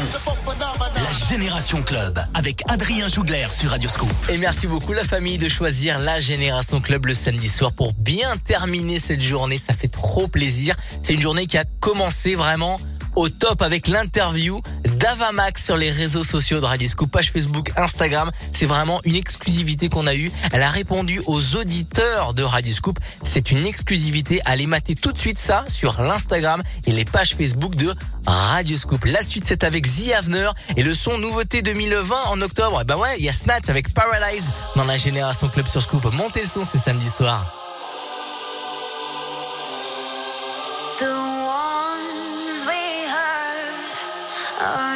La 0.45 1.29
Génération 1.29 1.81
Club 1.83 2.19
avec 2.33 2.63
Adrien 2.67 3.07
Jougler 3.07 3.47
sur 3.49 3.69
Radio 3.69 3.89
Scoop. 3.89 4.09
Et 4.27 4.37
merci 4.39 4.67
beaucoup 4.67 4.91
la 4.91 5.05
famille 5.05 5.37
de 5.37 5.47
choisir 5.47 5.99
la 5.99 6.19
Génération 6.19 6.81
Club 6.81 7.05
le 7.05 7.13
samedi 7.13 7.47
soir 7.47 7.71
pour 7.71 7.93
bien 7.93 8.35
terminer 8.35 8.99
cette 8.99 9.21
journée. 9.21 9.57
Ça 9.57 9.73
fait 9.73 9.87
trop 9.87 10.27
plaisir. 10.27 10.75
C'est 11.01 11.13
une 11.13 11.21
journée 11.21 11.47
qui 11.47 11.57
a 11.57 11.63
commencé 11.79 12.35
vraiment 12.35 12.77
au 13.15 13.29
top 13.29 13.61
avec 13.61 13.87
l'interview 13.87 14.59
d'Avamax 15.03 15.65
sur 15.65 15.75
les 15.75 15.89
réseaux 15.89 16.23
sociaux 16.23 16.61
de 16.61 16.65
Radio 16.65 16.87
Scoop, 16.87 17.11
page 17.11 17.29
Facebook, 17.29 17.73
Instagram. 17.75 18.31
C'est 18.53 18.65
vraiment 18.65 19.01
une 19.03 19.17
exclusivité 19.17 19.89
qu'on 19.89 20.07
a 20.07 20.15
eue. 20.15 20.31
Elle 20.53 20.63
a 20.63 20.69
répondu 20.69 21.21
aux 21.25 21.57
auditeurs 21.57 22.33
de 22.33 22.41
Radio 22.41 22.71
Scoop. 22.71 22.99
C'est 23.21 23.51
une 23.51 23.65
exclusivité. 23.65 24.39
Allez 24.45 24.65
mater 24.65 24.95
tout 24.95 25.11
de 25.11 25.19
suite 25.19 25.39
ça 25.39 25.65
sur 25.67 26.01
l'Instagram 26.01 26.63
et 26.87 26.91
les 26.93 27.03
pages 27.03 27.35
Facebook 27.35 27.75
de 27.75 27.93
Radio 28.25 28.77
Scoop. 28.77 29.03
La 29.03 29.23
suite, 29.23 29.43
c'est 29.45 29.65
avec 29.65 29.85
The 29.85 30.13
Avener 30.17 30.51
et 30.77 30.83
le 30.83 30.93
son 30.93 31.17
nouveauté 31.17 31.61
2020 31.61 32.15
en 32.27 32.39
octobre. 32.39 32.79
Et 32.79 32.85
ben 32.85 32.95
ouais, 32.95 33.17
il 33.17 33.25
y 33.25 33.29
a 33.29 33.33
Snatch 33.33 33.67
avec 33.67 33.93
Paralyze 33.93 34.53
dans 34.77 34.85
la 34.85 34.95
Génération 34.95 35.49
Club 35.49 35.67
sur 35.67 35.81
Scoop. 35.81 36.05
Montez 36.13 36.39
le 36.39 36.47
son, 36.47 36.63
c'est 36.63 36.77
samedi 36.77 37.09
soir. 37.09 37.72
Oh, 44.65 44.95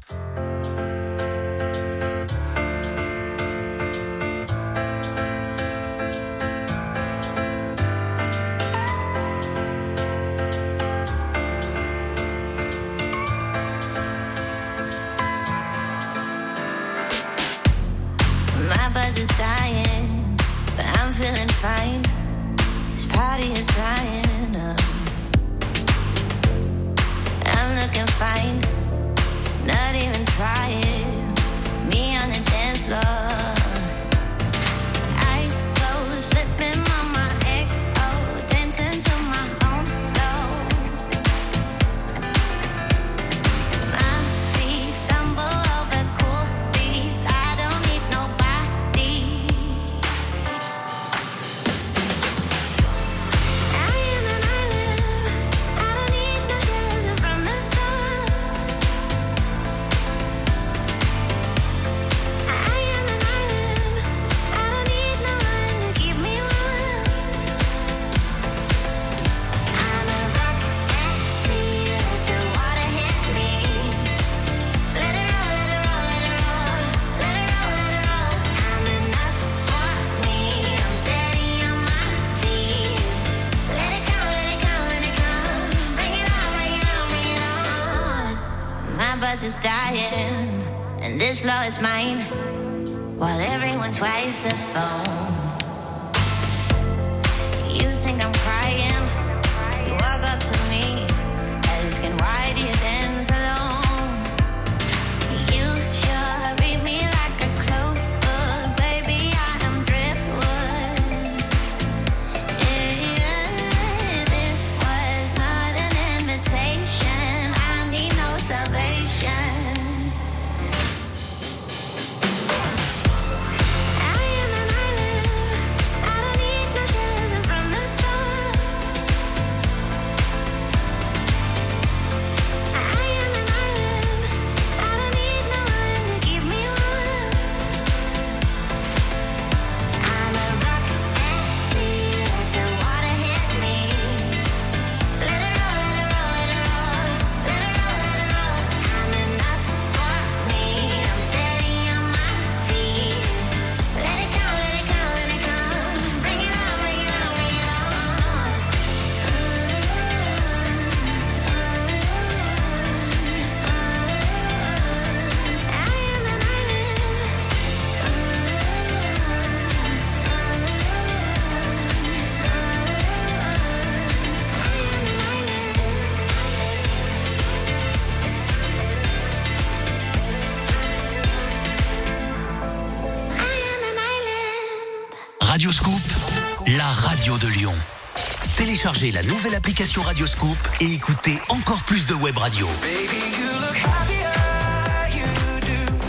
Téléchargez 188.81 189.11
la 189.11 189.21
nouvelle 189.21 189.53
application 189.53 190.01
Radio 190.01 190.25
Scoop 190.25 190.57
et 190.79 190.91
écoutez 190.91 191.37
encore 191.49 191.83
plus 191.83 192.07
de 192.07 192.15
web 192.15 192.35
radio. 192.35 192.67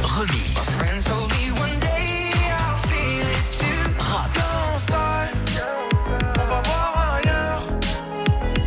Remix. 0.03 0.71
Rap. 3.99 4.39
On 6.39 6.47
va 6.47 6.63
voir 6.63 7.19
ailleurs. 7.19 7.63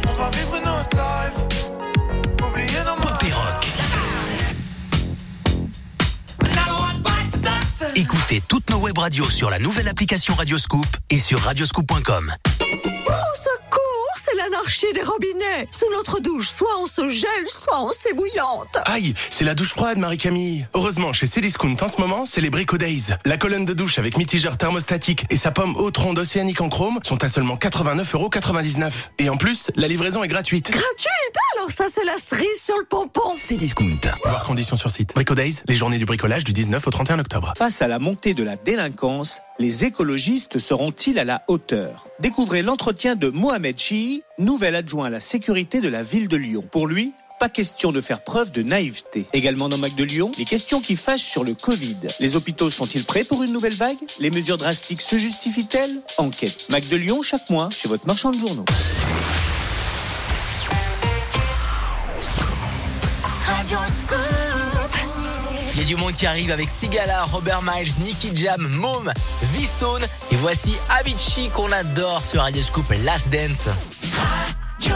On 0.07 0.13
va 0.13 0.29
vivre 0.29 0.59
notre 0.63 0.97
life. 0.97 1.39
Oubliez 2.47 2.83
nos 2.85 3.01
Pop 3.01 3.23
et 3.23 3.31
rock. 3.31 3.67
Écoutez 7.95 8.43
toutes 8.47 8.69
nos 8.69 8.77
web 8.77 8.99
radios 8.99 9.31
sur 9.31 9.49
la 9.49 9.57
nouvelle 9.57 9.87
application 9.87 10.35
Radio 10.35 10.59
Scoop 10.59 10.85
et 11.09 11.17
sur 11.17 11.39
radioscoop.com. 11.41 12.31
Des 14.65 15.03
robinets. 15.03 15.67
Sous 15.71 15.89
notre 15.91 16.19
douche, 16.19 16.49
soit 16.49 16.79
on 16.79 16.87
se 16.87 17.07
gèle, 17.09 17.29
soit 17.49 17.81
on 17.81 17.91
s'ébouillante. 17.91 18.79
Aïe, 18.85 19.13
c'est 19.29 19.45
la 19.45 19.53
douche 19.53 19.69
froide, 19.69 19.99
Marie-Camille. 19.99 20.67
Heureusement, 20.73 21.13
chez 21.13 21.27
Cdiscount, 21.27 21.75
en 21.81 21.87
ce 21.87 22.01
moment, 22.01 22.25
c'est 22.25 22.41
les 22.41 22.49
Brico 22.49 22.77
Days. 22.77 23.13
La 23.25 23.37
colonne 23.37 23.65
de 23.65 23.73
douche 23.73 23.99
avec 23.99 24.17
mitigeur 24.17 24.57
thermostatique 24.57 25.25
et 25.29 25.35
sa 25.35 25.51
pomme 25.51 25.75
haute 25.75 25.97
ronde 25.97 26.17
océanique 26.17 26.61
en 26.61 26.69
chrome 26.69 26.99
sont 27.03 27.23
à 27.23 27.27
seulement 27.27 27.57
89,99€. 27.57 29.09
Et 29.19 29.29
en 29.29 29.37
plus, 29.37 29.71
la 29.75 29.87
livraison 29.87 30.23
est 30.23 30.27
gratuite. 30.27 30.71
Gratuite 30.71 31.35
Alors 31.57 31.71
ça, 31.71 31.85
c'est 31.89 32.03
la 32.03 32.17
cerise 32.17 32.61
sur 32.61 32.77
le 32.77 32.85
pompon. 32.85 33.35
Cdiscount. 33.35 33.99
Voir 34.23 34.43
conditions 34.43 34.75
sur 34.75 34.91
site. 34.91 35.13
Brico 35.15 35.35
Days, 35.35 35.61
les 35.67 35.75
journées 35.75 35.97
du 35.97 36.05
bricolage 36.05 36.43
du 36.43 36.53
19 36.53 36.85
au 36.85 36.89
31 36.89 37.19
octobre. 37.19 37.53
Face 37.57 37.81
à 37.81 37.87
la 37.87 37.99
montée 37.99 38.33
de 38.33 38.43
la 38.43 38.55
délinquance, 38.57 39.39
les 39.57 39.85
écologistes 39.85 40.59
seront-ils 40.59 41.17
à 41.17 41.23
la 41.23 41.43
hauteur? 41.47 42.07
Découvrez 42.19 42.61
l'entretien 42.61 43.15
de 43.15 43.29
Mohamed 43.29 43.77
Chi, 43.77 44.21
nouvel 44.37 44.75
adjoint 44.75 45.07
à 45.07 45.09
la 45.09 45.19
sécurité 45.19 45.81
de 45.81 45.87
la 45.87 46.03
ville 46.03 46.27
de 46.27 46.35
Lyon. 46.35 46.63
Pour 46.69 46.87
lui, 46.87 47.13
pas 47.39 47.49
question 47.49 47.91
de 47.91 48.01
faire 48.01 48.23
preuve 48.23 48.51
de 48.51 48.61
naïveté. 48.61 49.25
Également 49.33 49.69
dans 49.69 49.77
Mac 49.77 49.95
de 49.95 50.03
Lyon, 50.03 50.31
les 50.37 50.45
questions 50.45 50.81
qui 50.81 50.95
fâchent 50.95 51.23
sur 51.23 51.43
le 51.43 51.53
Covid. 51.53 51.97
Les 52.19 52.35
hôpitaux 52.35 52.69
sont-ils 52.69 53.05
prêts 53.05 53.23
pour 53.23 53.43
une 53.43 53.53
nouvelle 53.53 53.75
vague? 53.75 53.97
Les 54.19 54.31
mesures 54.31 54.57
drastiques 54.57 55.01
se 55.01 55.17
justifient-elles? 55.17 56.01
Enquête. 56.17 56.65
Mac 56.69 56.87
de 56.87 56.97
Lyon 56.97 57.21
chaque 57.21 57.49
mois 57.49 57.69
chez 57.71 57.87
votre 57.87 58.07
marchand 58.07 58.31
de 58.31 58.39
journaux. 58.39 58.65
Il 65.73 65.79
y 65.79 65.81
a 65.81 65.85
du 65.85 65.95
monde 65.95 66.13
qui 66.13 66.27
arrive 66.27 66.51
avec 66.51 66.69
Sigala, 66.69 67.23
Robert 67.23 67.61
Miles, 67.63 67.93
Nicky 67.99 68.35
Jam, 68.35 68.61
Mom, 68.61 69.11
V-Stone. 69.41 70.03
Et 70.31 70.35
voici 70.35 70.77
Avicii 70.99 71.49
qu'on 71.49 71.71
adore 71.71 72.23
sur 72.23 72.41
Radio 72.41 72.61
Scoop, 72.61 72.85
Last 73.03 73.29
Dance. 73.29 73.69
Radio. 74.79 74.95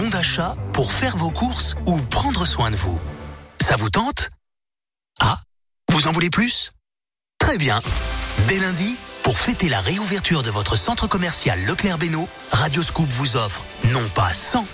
Bons 0.00 0.08
d'achat 0.08 0.54
pour 0.72 0.92
faire 0.92 1.16
vos 1.16 1.30
courses 1.30 1.74
ou 1.84 1.98
prendre 1.98 2.46
soin 2.46 2.70
de 2.70 2.76
vous. 2.76 2.98
Ça 3.60 3.76
vous 3.76 3.90
tente? 3.90 4.30
Ah, 5.20 5.36
vous 5.92 6.06
en 6.06 6.12
voulez 6.12 6.30
plus? 6.30 6.70
Très 7.38 7.58
bien. 7.58 7.82
Dès 8.48 8.58
lundi, 8.60 8.96
pour 9.22 9.38
fêter 9.38 9.68
la 9.68 9.80
réouverture 9.80 10.42
de 10.42 10.50
votre 10.50 10.76
centre 10.76 11.06
commercial 11.06 11.62
Leclerc 11.66 11.98
Bénaud, 11.98 12.28
Radioscoop 12.50 13.08
vous 13.10 13.36
offre 13.36 13.62
non 13.92 14.08
pas 14.14 14.32
100, 14.32 14.64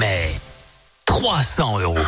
mais 0.00 0.34
300 1.04 1.78
euros. 1.80 2.06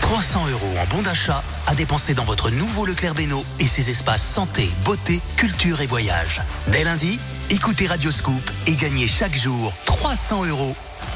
300 0.00 0.48
euros 0.48 0.74
en 0.82 0.86
bon 0.96 1.02
d'achat 1.02 1.44
à 1.68 1.76
dépenser 1.76 2.12
dans 2.12 2.24
votre 2.24 2.50
nouveau 2.50 2.86
Leclerc 2.86 3.14
Bénaud 3.14 3.44
et 3.60 3.68
ses 3.68 3.88
espaces 3.88 4.24
santé, 4.24 4.68
beauté, 4.84 5.20
culture 5.36 5.80
et 5.80 5.86
voyage. 5.86 6.42
Dès 6.68 6.82
lundi, 6.82 7.20
écoutez 7.50 7.86
Radioscoop 7.86 8.50
et 8.66 8.74
gagnez 8.74 9.06
chaque 9.06 9.36
jour 9.36 9.72
300 9.86 10.46
euros 10.46 10.74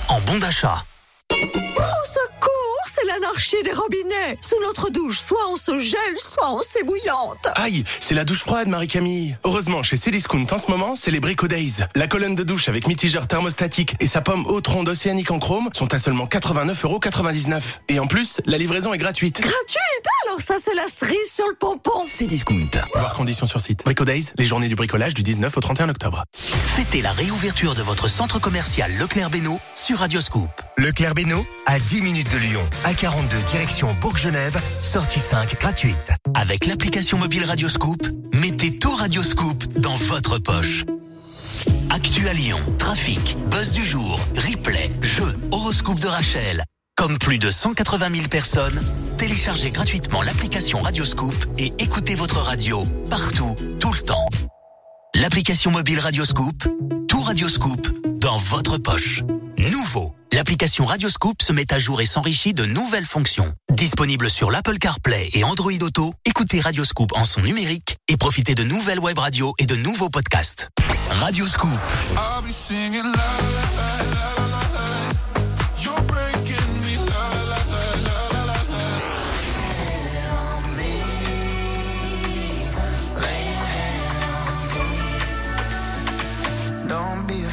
en 0.08 0.20
bon 0.20 0.38
d'achat. 0.38 0.84
Au 1.30 1.34
secours, 1.34 2.82
c'est 2.86 3.04
l'anarchie 3.06 3.62
des 3.64 3.72
robinets. 3.72 4.38
Sous 4.40 4.60
notre 4.62 4.90
douche, 4.90 5.18
soit 5.18 5.48
on 5.50 5.56
se 5.56 5.80
gèle, 5.80 5.98
soit 6.18 6.52
on 6.52 6.62
s'ébouillante. 6.62 7.48
Aïe, 7.56 7.84
c'est 8.00 8.14
la 8.14 8.24
douche 8.24 8.40
froide, 8.40 8.68
Marie-Camille. 8.68 9.36
Heureusement, 9.44 9.82
chez 9.82 9.96
Cdiscount, 9.96 10.46
en 10.50 10.58
ce 10.58 10.70
moment, 10.70 10.94
c'est 10.96 11.10
les 11.10 11.20
Brico 11.20 11.48
Days. 11.48 11.84
La 11.94 12.06
colonne 12.06 12.34
de 12.34 12.42
douche 12.42 12.68
avec 12.68 12.86
mitigeur 12.86 13.26
thermostatique 13.26 13.96
et 14.00 14.06
sa 14.06 14.20
pomme 14.20 14.46
haute 14.46 14.66
ronde 14.68 14.88
océanique 14.88 15.30
en 15.30 15.38
chrome 15.38 15.68
sont 15.72 15.92
à 15.92 15.98
seulement 15.98 16.26
89,99€. 16.26 17.60
Et 17.88 17.98
en 17.98 18.06
plus, 18.06 18.40
la 18.46 18.58
livraison 18.58 18.94
est 18.94 18.98
gratuite. 18.98 19.40
Gratuite 19.40 20.06
Alors 20.26 20.40
ça, 20.40 20.54
c'est 20.62 20.74
la 20.74 20.86
cerise 20.86 21.30
sur 21.32 21.48
le 21.48 21.54
pompon. 21.54 22.06
Cdiscount. 22.06 22.70
Voir 22.94 23.14
conditions 23.14 23.46
sur 23.46 23.60
site. 23.60 23.84
Brico 23.84 24.04
Days, 24.04 24.32
les 24.38 24.44
journées 24.44 24.68
du 24.68 24.76
bricolage 24.76 25.14
du 25.14 25.22
19 25.22 25.56
au 25.56 25.60
31 25.60 25.88
octobre. 25.88 26.24
Fêtez 26.76 27.00
la 27.00 27.12
réouverture 27.12 27.74
de 27.74 27.80
votre 27.80 28.06
centre 28.06 28.38
commercial 28.38 28.92
Leclerc 28.98 29.30
Bénaud 29.30 29.58
sur 29.72 30.00
Radioscoop. 30.00 30.50
Leclerc 30.76 31.14
Bénaud, 31.14 31.46
à 31.64 31.80
10 31.80 32.02
minutes 32.02 32.30
de 32.30 32.36
Lyon, 32.36 32.60
à 32.84 32.92
42 32.92 33.38
direction 33.44 33.96
Bourg-Genève, 33.98 34.60
sortie 34.82 35.18
5 35.18 35.58
gratuite. 35.58 36.12
Avec 36.34 36.66
l'application 36.66 37.16
mobile 37.16 37.44
Radioscoop, 37.44 38.06
mettez 38.34 38.78
tout 38.78 38.94
Radioscoop 38.94 39.64
dans 39.78 39.94
votre 39.94 40.36
poche. 40.36 40.84
Actu 41.88 42.28
à 42.28 42.34
Lyon, 42.34 42.60
trafic, 42.76 43.38
buzz 43.48 43.72
du 43.72 43.82
jour, 43.82 44.20
replay, 44.36 44.90
jeux, 45.00 45.34
horoscope 45.52 45.98
de 45.98 46.08
Rachel. 46.08 46.62
Comme 46.94 47.16
plus 47.16 47.38
de 47.38 47.50
180 47.50 48.08
000 48.12 48.28
personnes, 48.28 48.84
téléchargez 49.16 49.70
gratuitement 49.70 50.20
l'application 50.20 50.80
Radioscoop 50.80 51.34
et 51.56 51.72
écoutez 51.78 52.16
votre 52.16 52.40
radio 52.40 52.84
partout, 53.08 53.56
tout 53.80 53.92
le 53.94 54.00
temps. 54.00 54.28
L'application 55.18 55.70
mobile 55.70 55.98
Radioscoop, 55.98 56.64
tout 57.08 57.20
Radioscoop 57.20 57.88
dans 58.18 58.36
votre 58.36 58.76
poche. 58.76 59.22
Nouveau, 59.56 60.14
l'application 60.30 60.84
Radioscoop 60.84 61.40
se 61.40 61.54
met 61.54 61.72
à 61.72 61.78
jour 61.78 62.02
et 62.02 62.04
s'enrichit 62.06 62.52
de 62.52 62.66
nouvelles 62.66 63.06
fonctions. 63.06 63.54
Disponible 63.72 64.28
sur 64.28 64.50
l'Apple 64.50 64.76
CarPlay 64.76 65.30
et 65.32 65.42
Android 65.42 65.72
Auto, 65.80 66.12
écoutez 66.26 66.60
Radioscoop 66.60 67.12
en 67.14 67.24
son 67.24 67.40
numérique 67.40 67.96
et 68.08 68.18
profitez 68.18 68.54
de 68.54 68.62
nouvelles 68.62 69.00
web 69.00 69.18
radios 69.18 69.54
et 69.58 69.64
de 69.64 69.74
nouveaux 69.74 70.10
podcasts. 70.10 70.68
Radioscoop. 71.08 71.78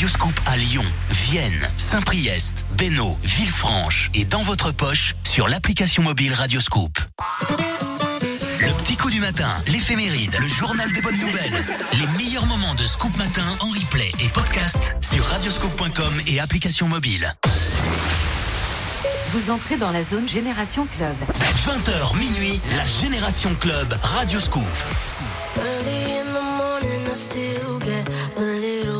Radioscoop 0.00 0.40
à 0.46 0.56
Lyon, 0.56 0.84
Vienne, 1.10 1.68
Saint-Priest, 1.76 2.64
Bénaud, 2.72 3.18
Villefranche 3.22 4.10
et 4.14 4.24
dans 4.24 4.40
votre 4.40 4.72
poche 4.72 5.14
sur 5.24 5.46
l'application 5.46 6.02
mobile 6.02 6.32
Radioscoop. 6.32 6.98
Le 8.60 8.82
petit 8.82 8.96
coup 8.96 9.10
du 9.10 9.20
matin, 9.20 9.50
l'éphéméride, 9.66 10.34
le 10.40 10.48
journal 10.48 10.90
des 10.92 11.02
bonnes 11.02 11.18
nouvelles. 11.18 11.62
Les 11.92 12.24
meilleurs 12.24 12.46
moments 12.46 12.74
de 12.76 12.86
Scoop 12.86 13.14
Matin 13.18 13.44
en 13.60 13.66
replay 13.66 14.10
et 14.24 14.28
podcast 14.28 14.94
sur 15.02 15.22
radioscoop.com 15.22 16.14
et 16.26 16.40
application 16.40 16.88
mobile. 16.88 17.34
Vous 19.32 19.50
entrez 19.50 19.76
dans 19.76 19.90
la 19.90 20.02
zone 20.02 20.26
Génération 20.26 20.86
Club. 20.96 21.16
20h 21.66 22.16
minuit, 22.16 22.58
la 22.74 22.86
Génération 22.86 23.54
Club 23.54 23.94
Radioscoop. 24.02 24.62
Early 25.58 26.20
in 26.20 26.32
the 26.32 26.42
morning, 26.56 27.06
I 27.06 27.14
still 27.14 27.78
get 27.80 28.08
a 28.38 28.40
little 28.40 28.99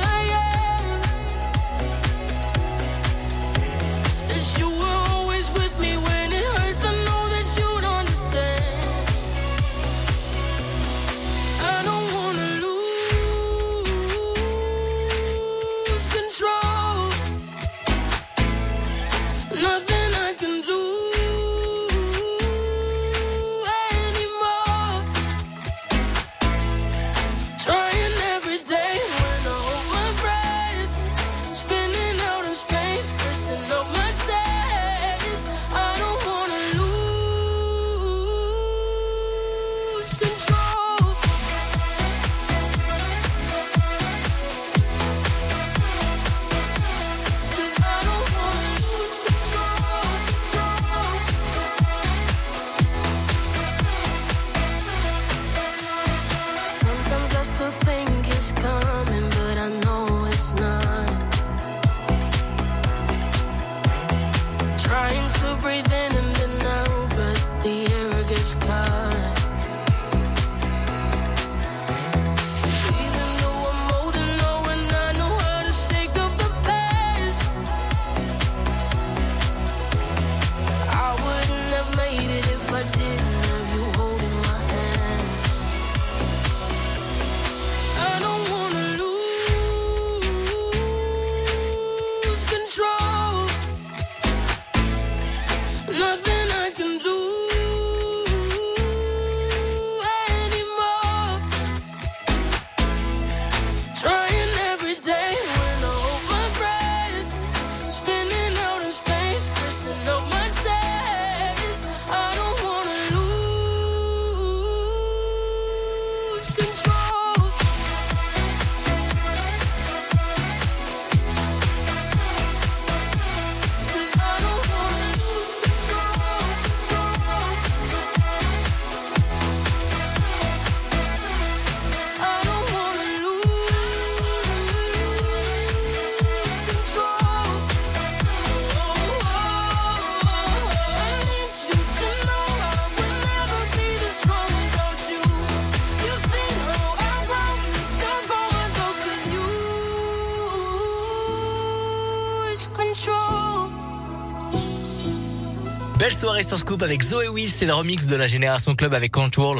sur 156.51 156.59
Scoop 156.59 156.83
avec 156.83 157.01
Zoé 157.01 157.29
Will, 157.29 157.49
c'est 157.49 157.65
le 157.65 157.73
remix 157.73 158.07
de 158.07 158.15
la 158.17 158.27
Génération 158.27 158.75
Club 158.75 158.93
avec 158.93 159.09
Control. 159.13 159.57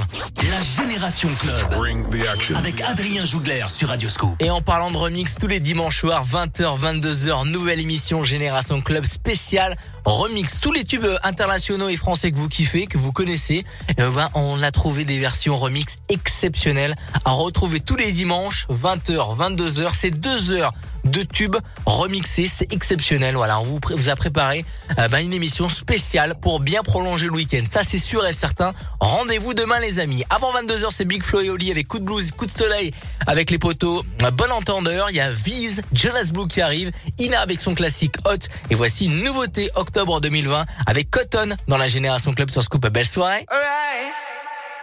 La 0.49 0.83
Génération 0.83 1.29
Club. 1.39 2.57
Avec 2.57 2.81
Adrien 2.81 3.23
Jougler 3.23 3.63
sur 3.69 3.87
Radio 3.87 4.09
Scoop. 4.09 4.35
Et 4.41 4.49
en 4.49 4.61
parlant 4.61 4.91
de 4.91 4.97
remix, 4.97 5.35
tous 5.35 5.47
les 5.47 5.61
dimanches 5.61 5.99
soirs, 6.01 6.25
20h, 6.27 6.77
22h, 6.77 7.47
nouvelle 7.47 7.79
émission 7.79 8.25
Génération 8.25 8.81
Club 8.81 9.05
spéciale 9.05 9.77
remix. 10.03 10.59
Tous 10.59 10.73
les 10.73 10.83
tubes 10.83 11.07
internationaux 11.23 11.87
et 11.87 11.95
français 11.95 12.29
que 12.29 12.35
vous 12.35 12.49
kiffez, 12.49 12.87
que 12.87 12.97
vous 12.97 13.13
connaissez, 13.13 13.63
eh 13.87 13.93
ben, 13.93 14.29
on 14.33 14.61
a 14.61 14.71
trouvé 14.71 15.05
des 15.05 15.17
versions 15.17 15.55
remix 15.55 15.97
exceptionnelles 16.09 16.95
à 17.23 17.31
retrouver 17.31 17.79
tous 17.79 17.95
les 17.95 18.11
dimanches, 18.11 18.67
20h, 18.69 19.37
22h. 19.37 19.91
C'est 19.93 20.11
deux 20.11 20.51
heures 20.51 20.73
de 21.11 21.23
tubes 21.23 21.57
remixés, 21.85 22.47
c'est 22.47 22.71
exceptionnel. 22.73 23.35
Voilà, 23.35 23.59
on 23.59 23.63
vous, 23.63 23.79
a 24.09 24.15
préparé 24.15 24.65
euh, 24.97 25.07
ben, 25.09 25.19
une 25.19 25.33
émission 25.33 25.69
spéciale 25.69 26.35
pour 26.41 26.59
bien 26.59 26.81
prolonger 26.81 27.25
le 27.25 27.33
week-end. 27.33 27.63
Ça, 27.69 27.83
c'est 27.83 27.97
sûr 27.97 28.25
et 28.25 28.33
certain. 28.33 28.73
Rendez-vous 28.99 29.53
demain, 29.53 29.79
les 29.79 29.99
amis. 29.99 30.23
Avant 30.29 30.51
22h, 30.53 30.87
c'est 30.91 31.05
Big 31.05 31.23
Flo 31.23 31.41
et 31.41 31.49
Oli 31.49 31.69
avec 31.69 31.87
coup 31.87 31.99
de 31.99 32.05
blues, 32.05 32.31
coup 32.31 32.45
de 32.45 32.51
soleil 32.51 32.93
avec 33.27 33.51
les 33.51 33.59
poteaux. 33.59 34.03
Un 34.21 34.31
bon 34.31 34.51
entendeur. 34.51 35.09
Il 35.09 35.17
y 35.17 35.19
a 35.19 35.31
Vise, 35.31 35.81
Jonas 35.93 36.29
Blue 36.31 36.47
qui 36.47 36.61
arrive, 36.61 36.91
Ina 37.19 37.39
avec 37.41 37.61
son 37.61 37.75
classique 37.75 38.15
Hot. 38.25 38.47
Et 38.69 38.75
voici 38.75 39.05
une 39.05 39.23
nouveauté 39.23 39.69
octobre 39.75 40.21
2020 40.21 40.65
avec 40.87 41.11
Cotton 41.11 41.55
dans 41.67 41.77
la 41.77 41.87
Génération 41.87 42.33
Club 42.33 42.49
sur 42.49 42.63
Scoop. 42.63 42.87
Belle 42.87 43.05
soirée. 43.05 43.45
Alright. 43.49 44.13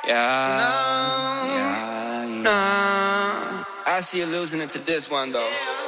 Yeah. 0.06 0.58
No. 2.34 2.42
No. 2.42 2.50
I 3.86 4.00
see 4.00 4.20
you 4.20 4.26
losing 4.26 4.60
it 4.60 4.70
to 4.70 4.78
this 4.78 5.10
one 5.10 5.32
though. 5.32 5.87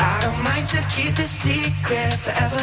I 0.00 0.20
don't 0.22 0.42
mind 0.42 0.66
to 0.68 0.80
keep 0.94 1.14
the 1.16 1.24
secret 1.24 2.14
forever. 2.24 2.62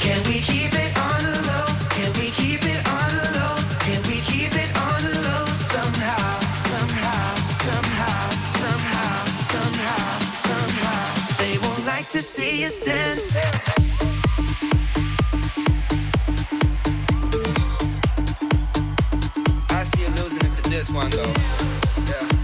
Can 0.00 0.22
we 0.28 0.40
keep 0.40 0.72
it 0.74 0.92
on 0.98 1.18
the 1.22 1.36
low? 1.48 1.66
Can 1.96 2.12
we 2.20 2.28
keep 2.30 2.62
it 2.64 2.80
on 2.88 3.08
the 3.16 3.26
low? 3.38 3.56
Can 3.86 4.02
we 4.08 4.20
keep 4.20 4.52
it 4.52 4.70
on 4.76 4.98
the 5.02 5.14
low 5.26 5.46
somehow? 5.46 6.40
Somehow, 6.70 7.44
somehow, 7.66 8.30
somehow, 8.60 9.28
somehow, 9.56 10.18
somehow. 10.48 11.36
They 11.40 11.58
won't 11.58 11.86
like 11.86 12.06
to 12.10 12.20
see 12.20 12.64
us 12.66 12.80
dance. 12.80 13.36
I 19.70 19.84
see 19.84 20.02
you 20.02 20.10
losing 20.20 20.50
to 20.50 20.62
this 20.70 20.90
one 20.90 21.10
though. 21.10 21.32
Yeah. 22.08 22.43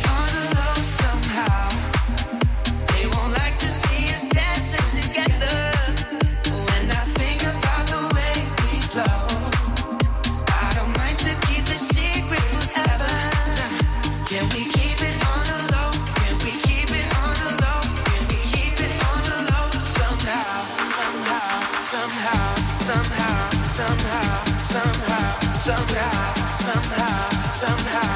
somehow, 25.71 26.33
somehow, 26.57 27.29
somehow, 27.53 28.10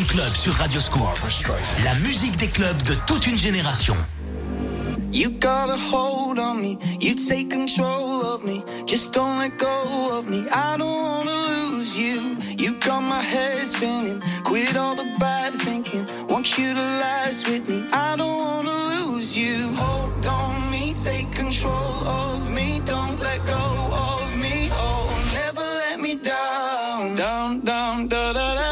Club 0.00 0.32
sur 0.32 0.54
Radio 0.54 0.80
Scoop. 0.80 1.02
La 1.84 1.94
musique 1.96 2.34
des 2.38 2.46
clubs 2.46 2.82
de 2.84 2.94
toute 3.06 3.26
une 3.26 3.36
génération. 3.36 3.94
You 5.12 5.28
got 5.28 5.68
a 5.68 5.76
hold 5.76 6.38
on 6.38 6.62
me, 6.62 6.78
you 6.98 7.14
take 7.14 7.50
control 7.50 8.22
of 8.22 8.42
me, 8.42 8.64
just 8.86 9.12
don't 9.12 9.38
let 9.38 9.58
go 9.58 10.18
of 10.18 10.30
me. 10.30 10.46
I 10.50 10.78
don't 10.78 10.88
wanna 10.88 11.36
lose 11.74 11.98
you. 11.98 12.38
You 12.56 12.72
got 12.80 13.02
my 13.02 13.20
head 13.20 13.66
spinning, 13.66 14.22
quit 14.44 14.74
all 14.78 14.94
the 14.94 15.04
bad 15.20 15.52
thinking. 15.52 16.06
Want 16.26 16.56
you 16.56 16.72
to 16.72 16.80
last 16.80 17.46
with 17.46 17.68
me, 17.68 17.84
I 17.92 18.16
don't 18.16 18.38
wanna 18.38 18.72
lose 18.96 19.36
you. 19.36 19.74
Hold 19.74 20.24
on 20.24 20.70
me, 20.70 20.94
take 20.94 21.30
control 21.32 22.08
of 22.08 22.50
me, 22.50 22.80
don't 22.86 23.20
let 23.20 23.44
go 23.46 23.90
of 23.92 24.38
me. 24.38 24.70
Oh, 24.72 25.12
never 25.34 25.60
let 25.60 26.00
me 26.00 26.14
down, 26.14 27.14
down, 27.14 27.60
down, 27.60 28.08
da 28.08 28.32
da 28.32 28.54
da. 28.54 28.71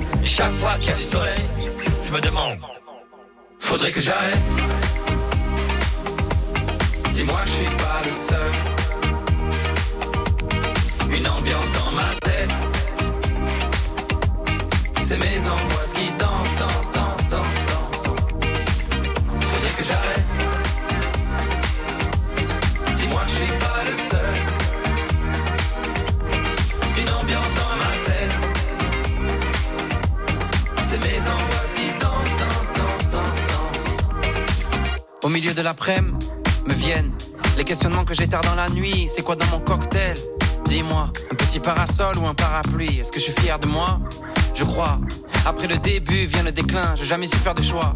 Chaque 0.23 0.53
fois 0.55 0.75
qu'il 0.79 0.89
y 0.89 0.93
a 0.93 0.95
du 0.95 1.03
soleil, 1.03 1.49
je 2.03 2.11
me 2.11 2.19
demande. 2.21 2.57
Faudrait 3.59 3.91
que 3.91 3.99
j'arrête. 3.99 4.49
Dis-moi 7.13 7.39
que 7.43 7.47
je 7.47 7.53
suis 7.53 7.75
pas 7.77 8.01
le 8.05 8.11
seul. 8.11 8.51
Une 11.17 11.27
ambiance 11.27 11.71
dans 11.73 11.91
ma 11.91 12.15
tête. 12.21 12.55
C'est 14.99 15.17
mes 15.17 15.49
angoisses 15.49 15.93
qui 15.93 16.09
dansent, 16.17 16.55
dansent, 16.57 16.91
dansent, 16.93 17.10
milieu 35.41 35.53
de 35.55 35.61
l'après-midi, 35.63 36.27
me 36.67 36.73
viennent 36.73 37.11
les 37.57 37.63
questionnements 37.63 38.05
que 38.05 38.13
j'ai 38.13 38.27
tard 38.27 38.41
dans 38.41 38.53
la 38.53 38.69
nuit. 38.69 39.07
C'est 39.07 39.23
quoi 39.23 39.35
dans 39.35 39.47
mon 39.47 39.59
cocktail? 39.59 40.15
Dis-moi, 40.65 41.11
un 41.31 41.35
petit 41.35 41.59
parasol 41.59 42.19
ou 42.19 42.27
un 42.27 42.35
parapluie? 42.35 42.99
Est-ce 42.99 43.11
que 43.11 43.19
je 43.19 43.23
suis 43.23 43.41
fier 43.41 43.57
de 43.57 43.65
moi? 43.65 43.99
Je 44.53 44.63
crois. 44.63 44.99
Après 45.47 45.65
le 45.65 45.79
début 45.79 46.27
vient 46.27 46.43
le 46.43 46.51
déclin, 46.51 46.93
j'ai 46.95 47.05
jamais 47.05 47.25
su 47.25 47.37
faire 47.37 47.55
de 47.55 47.63
choix. 47.63 47.95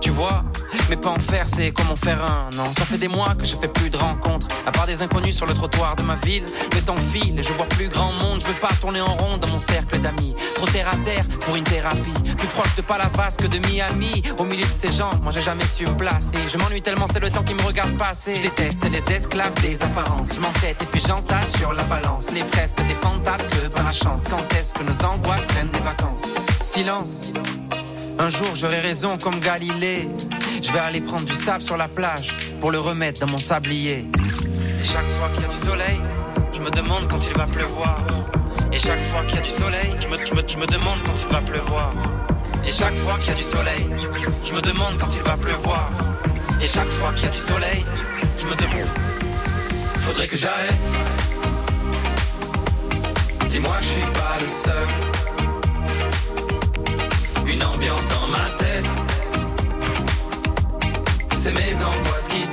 Tu 0.00 0.10
vois, 0.10 0.42
mais 0.88 0.96
pas 0.96 1.10
en 1.10 1.20
faire, 1.20 1.46
c'est 1.48 1.70
comme 1.70 1.90
en 1.92 1.96
faire 1.96 2.24
un. 2.24 2.50
Non, 2.56 2.72
ça 2.72 2.84
fait 2.84 2.98
des 2.98 3.06
mois 3.06 3.36
que 3.36 3.44
je 3.44 3.54
fais 3.54 3.68
plus 3.68 3.90
de 3.90 3.96
rencontres. 3.96 4.48
À 4.66 4.72
part 4.72 4.86
des 4.86 5.00
inconnus 5.02 5.36
sur 5.36 5.46
le 5.46 5.54
trottoir 5.54 5.94
de 5.94 6.02
ma 6.02 6.16
ville, 6.16 6.44
le 6.74 6.80
temps 6.80 6.96
file 6.96 7.38
et 7.38 7.42
je 7.44 7.52
vois 7.52 7.66
plus 7.66 7.88
grand 7.88 8.12
monde. 8.14 8.40
Je 8.40 8.46
veux 8.46 8.54
pas 8.54 8.72
tourner 8.80 9.00
en 9.00 9.14
rond 9.14 9.36
dans 9.36 9.48
mon 9.48 9.60
cercle 9.60 10.00
d'amis. 10.00 10.34
Trop 10.56 10.66
terre 10.66 10.88
à 10.88 10.96
terre 11.04 11.24
pour 11.40 11.54
une 11.54 11.64
thérapie. 11.64 12.19
Plus 12.38 12.48
proche 12.48 12.74
de 12.76 12.82
Palavas 12.82 13.36
que 13.38 13.46
de 13.46 13.58
Miami. 13.66 14.22
Au 14.38 14.44
milieu 14.44 14.62
de 14.66 14.72
ces 14.72 14.90
gens, 14.90 15.10
moi 15.22 15.32
j'ai 15.32 15.42
jamais 15.42 15.64
su 15.64 15.84
me 15.86 15.94
placer. 15.96 16.36
Je 16.50 16.58
m'ennuie 16.58 16.82
tellement, 16.82 17.06
c'est 17.06 17.20
le 17.20 17.30
temps 17.30 17.42
qui 17.42 17.54
me 17.54 17.62
regarde 17.62 17.96
passer. 17.96 18.34
Je 18.36 18.42
déteste 18.42 18.84
les 18.90 19.12
esclaves 19.12 19.54
des 19.62 19.82
apparences. 19.82 20.34
Je 20.36 20.40
m'entête 20.40 20.82
et 20.82 20.86
puis 20.86 21.00
j'entasse 21.06 21.56
sur 21.58 21.72
la 21.72 21.82
balance. 21.84 22.32
Les 22.32 22.42
fresques 22.42 22.78
des 22.88 22.94
fantasmes, 22.94 23.46
par 23.74 23.84
la 23.84 23.92
chance. 23.92 24.24
Quand 24.30 24.42
est-ce 24.58 24.74
que 24.74 24.82
nos 24.82 25.04
angoisses 25.04 25.46
prennent 25.46 25.68
des 25.70 25.78
vacances? 25.80 26.34
Silence. 26.62 27.32
Un 28.18 28.28
jour 28.28 28.48
j'aurai 28.54 28.80
raison 28.80 29.16
comme 29.18 29.40
Galilée. 29.40 30.08
Je 30.62 30.72
vais 30.72 30.78
aller 30.78 31.00
prendre 31.00 31.24
du 31.24 31.32
sable 31.32 31.62
sur 31.62 31.76
la 31.76 31.88
plage 31.88 32.36
pour 32.60 32.70
le 32.70 32.78
remettre 32.78 33.20
dans 33.20 33.26
mon 33.28 33.38
sablier. 33.38 34.06
Et 34.82 34.86
chaque 34.86 35.06
fois 35.18 35.28
qu'il 35.34 35.42
y 35.42 35.46
a 35.46 35.48
du 35.48 35.56
soleil, 35.60 36.00
je 36.52 36.60
me 36.60 36.70
demande 36.70 37.08
quand 37.08 37.24
il 37.26 37.32
va 37.36 37.44
pleuvoir. 37.46 38.04
Et 38.72 38.78
chaque 38.78 39.02
fois 39.10 39.24
qu'il 39.26 39.36
y 39.36 39.38
a 39.38 39.42
du 39.42 39.50
soleil, 39.50 39.96
je 40.00 40.06
me, 40.08 40.24
je 40.24 40.34
me- 40.34 40.46
je 40.46 40.56
me 40.56 40.66
demande 40.66 40.98
quand 41.06 41.14
il 41.20 41.26
va 41.32 41.40
pleuvoir. 41.40 41.92
Et 42.64 42.70
chaque 42.70 42.96
fois 42.96 43.18
qu'il 43.18 43.28
y 43.28 43.32
a 43.32 43.34
du 43.34 43.42
soleil, 43.42 43.88
je 44.46 44.52
me 44.52 44.60
demande 44.60 44.96
quand 44.98 45.14
il 45.14 45.22
va 45.22 45.36
pleuvoir. 45.36 45.90
Et 46.60 46.66
chaque 46.66 46.90
fois 46.90 47.12
qu'il 47.14 47.24
y 47.24 47.28
a 47.28 47.30
du 47.30 47.38
soleil, 47.38 47.84
je 48.38 48.46
me 48.46 48.54
demande. 48.54 48.88
Faudrait 49.94 50.26
que 50.26 50.36
j'arrête. 50.36 50.84
Dis-moi 53.48 53.76
que 53.78 53.84
je 53.84 53.88
suis 53.88 54.10
pas 54.12 54.36
le 54.40 54.48
seul. 54.48 54.88
Une 57.46 57.64
ambiance 57.64 58.06
dans 58.08 58.26
ma 58.28 58.48
tête. 58.56 58.90
C'est 61.32 61.52
mes 61.52 61.74
angoisses 61.84 62.28
qui 62.28 62.46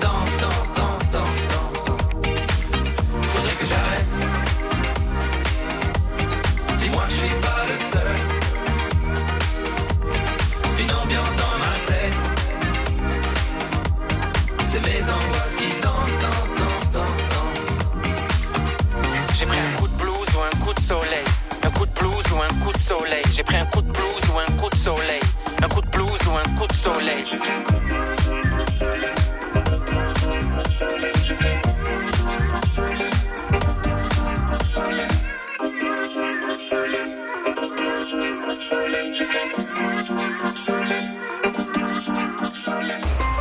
coup 37.57 37.67
de 37.67 37.73
blues 37.73 38.13
ou 38.13 38.21
un 38.21 38.41
coup 38.41 38.55
de 38.55 38.59
soleil. 38.59 39.13
J'ai 39.13 39.25
pris 39.25 39.37
un 39.37 39.49
coup 39.51 39.63
de 39.63 39.73
blues 39.73 40.11
ou 40.11 40.19
un 40.19 40.37
coup 40.37 40.51
de 40.51 40.57
soleil. 40.57 41.09
Un 41.43 41.49
coup 41.49 41.63
de 41.63 41.71
blues 41.71 42.09
ou 42.09 42.11
un 42.11 42.27
coup 42.37 42.49
de 42.49 42.55
soleil. 42.55 43.36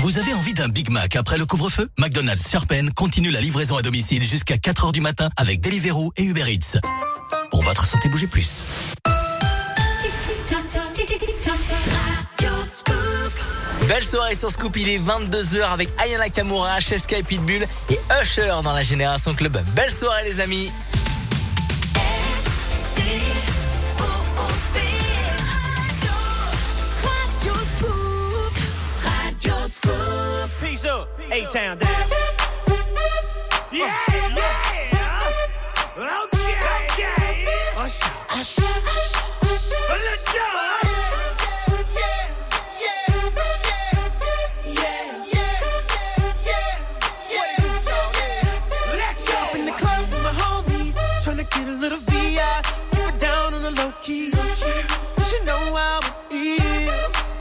Vous 0.00 0.16
avez 0.16 0.32
envie 0.32 0.54
d'un 0.54 0.68
Big 0.68 0.88
Mac 0.88 1.14
après 1.14 1.36
le 1.36 1.44
couvre-feu? 1.44 1.86
McDonald's 1.98 2.48
Sherpen 2.48 2.90
continue 2.94 3.30
la 3.30 3.42
livraison 3.42 3.76
à 3.76 3.82
domicile 3.82 4.24
jusqu'à 4.24 4.56
4h 4.56 4.92
du 4.92 5.02
matin 5.02 5.28
avec 5.36 5.60
Deliveroo 5.60 6.10
et 6.16 6.24
Uber 6.24 6.50
Eats. 6.50 6.78
Pour 7.50 7.62
votre 7.64 7.84
santé, 7.84 8.08
bougez 8.08 8.26
plus. 8.26 8.64
Belle 13.88 14.04
soirée 14.04 14.34
sur 14.34 14.50
Scoop, 14.50 14.74
il 14.78 14.88
est 14.88 14.98
22h 14.98 15.70
avec 15.70 15.90
Ayana 15.98 16.30
Kamura, 16.30 16.80
Cheska 16.80 17.18
et 17.18 17.22
Pitbull 17.22 17.66
et 17.90 18.00
Usher 18.22 18.54
dans 18.64 18.72
la 18.72 18.82
Génération 18.82 19.34
Club. 19.34 19.62
Belle 19.74 19.90
soirée 19.90 20.24
les 20.24 20.40
amis 20.40 20.70
Scoop. 29.70 30.50
Peace 30.60 30.84
up, 30.84 31.08
A-Town 31.30 31.78
down. 31.78 31.88
Yeah, 33.70 33.94
yeah. 34.34 34.50
Okay, 35.96 36.54
okay. 36.90 37.46
Usher, 37.76 38.10
usher, 38.30 38.62
usher. 38.66 39.20
Let's 39.88 40.32
go. 47.86 48.00
Let's 48.96 49.22
go. 49.22 49.38
In 49.54 49.64
the 49.66 49.72
club 49.78 50.02
with 50.10 50.22
my 50.24 50.32
homies, 50.40 50.96
tryna 51.22 51.46
get 51.48 51.68
a 51.68 51.70
little 51.78 51.98
VI. 52.10 52.62
Keep 52.90 53.06
it 53.06 53.20
down 53.20 53.54
on 53.54 53.62
the 53.62 53.70
low 53.70 53.92
key. 54.02 54.32
She 55.28 55.36
know 55.44 55.62
how 55.76 56.00
it 56.00 56.34
is. 56.34 56.90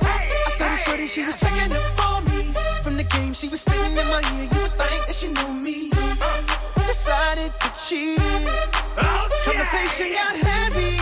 I 0.06 0.52
saw 0.52 0.70
the 0.70 0.78
shorty, 0.78 1.08
she 1.08 1.26
was 1.26 1.49
game, 3.10 3.34
she 3.34 3.48
was 3.48 3.62
spitting 3.62 3.98
in 3.98 4.08
my 4.08 4.22
ear. 4.36 4.50
You 4.52 4.62
would 4.62 4.76
think 4.78 5.08
that 5.08 5.16
she 5.16 5.28
knew 5.28 5.54
me. 5.54 5.90
Decided 6.88 7.52
to 7.60 7.70
cheat. 7.78 8.20
Oh, 8.98 9.28
Conversation 9.46 10.14
got 10.14 10.36
heavy. 10.36 10.99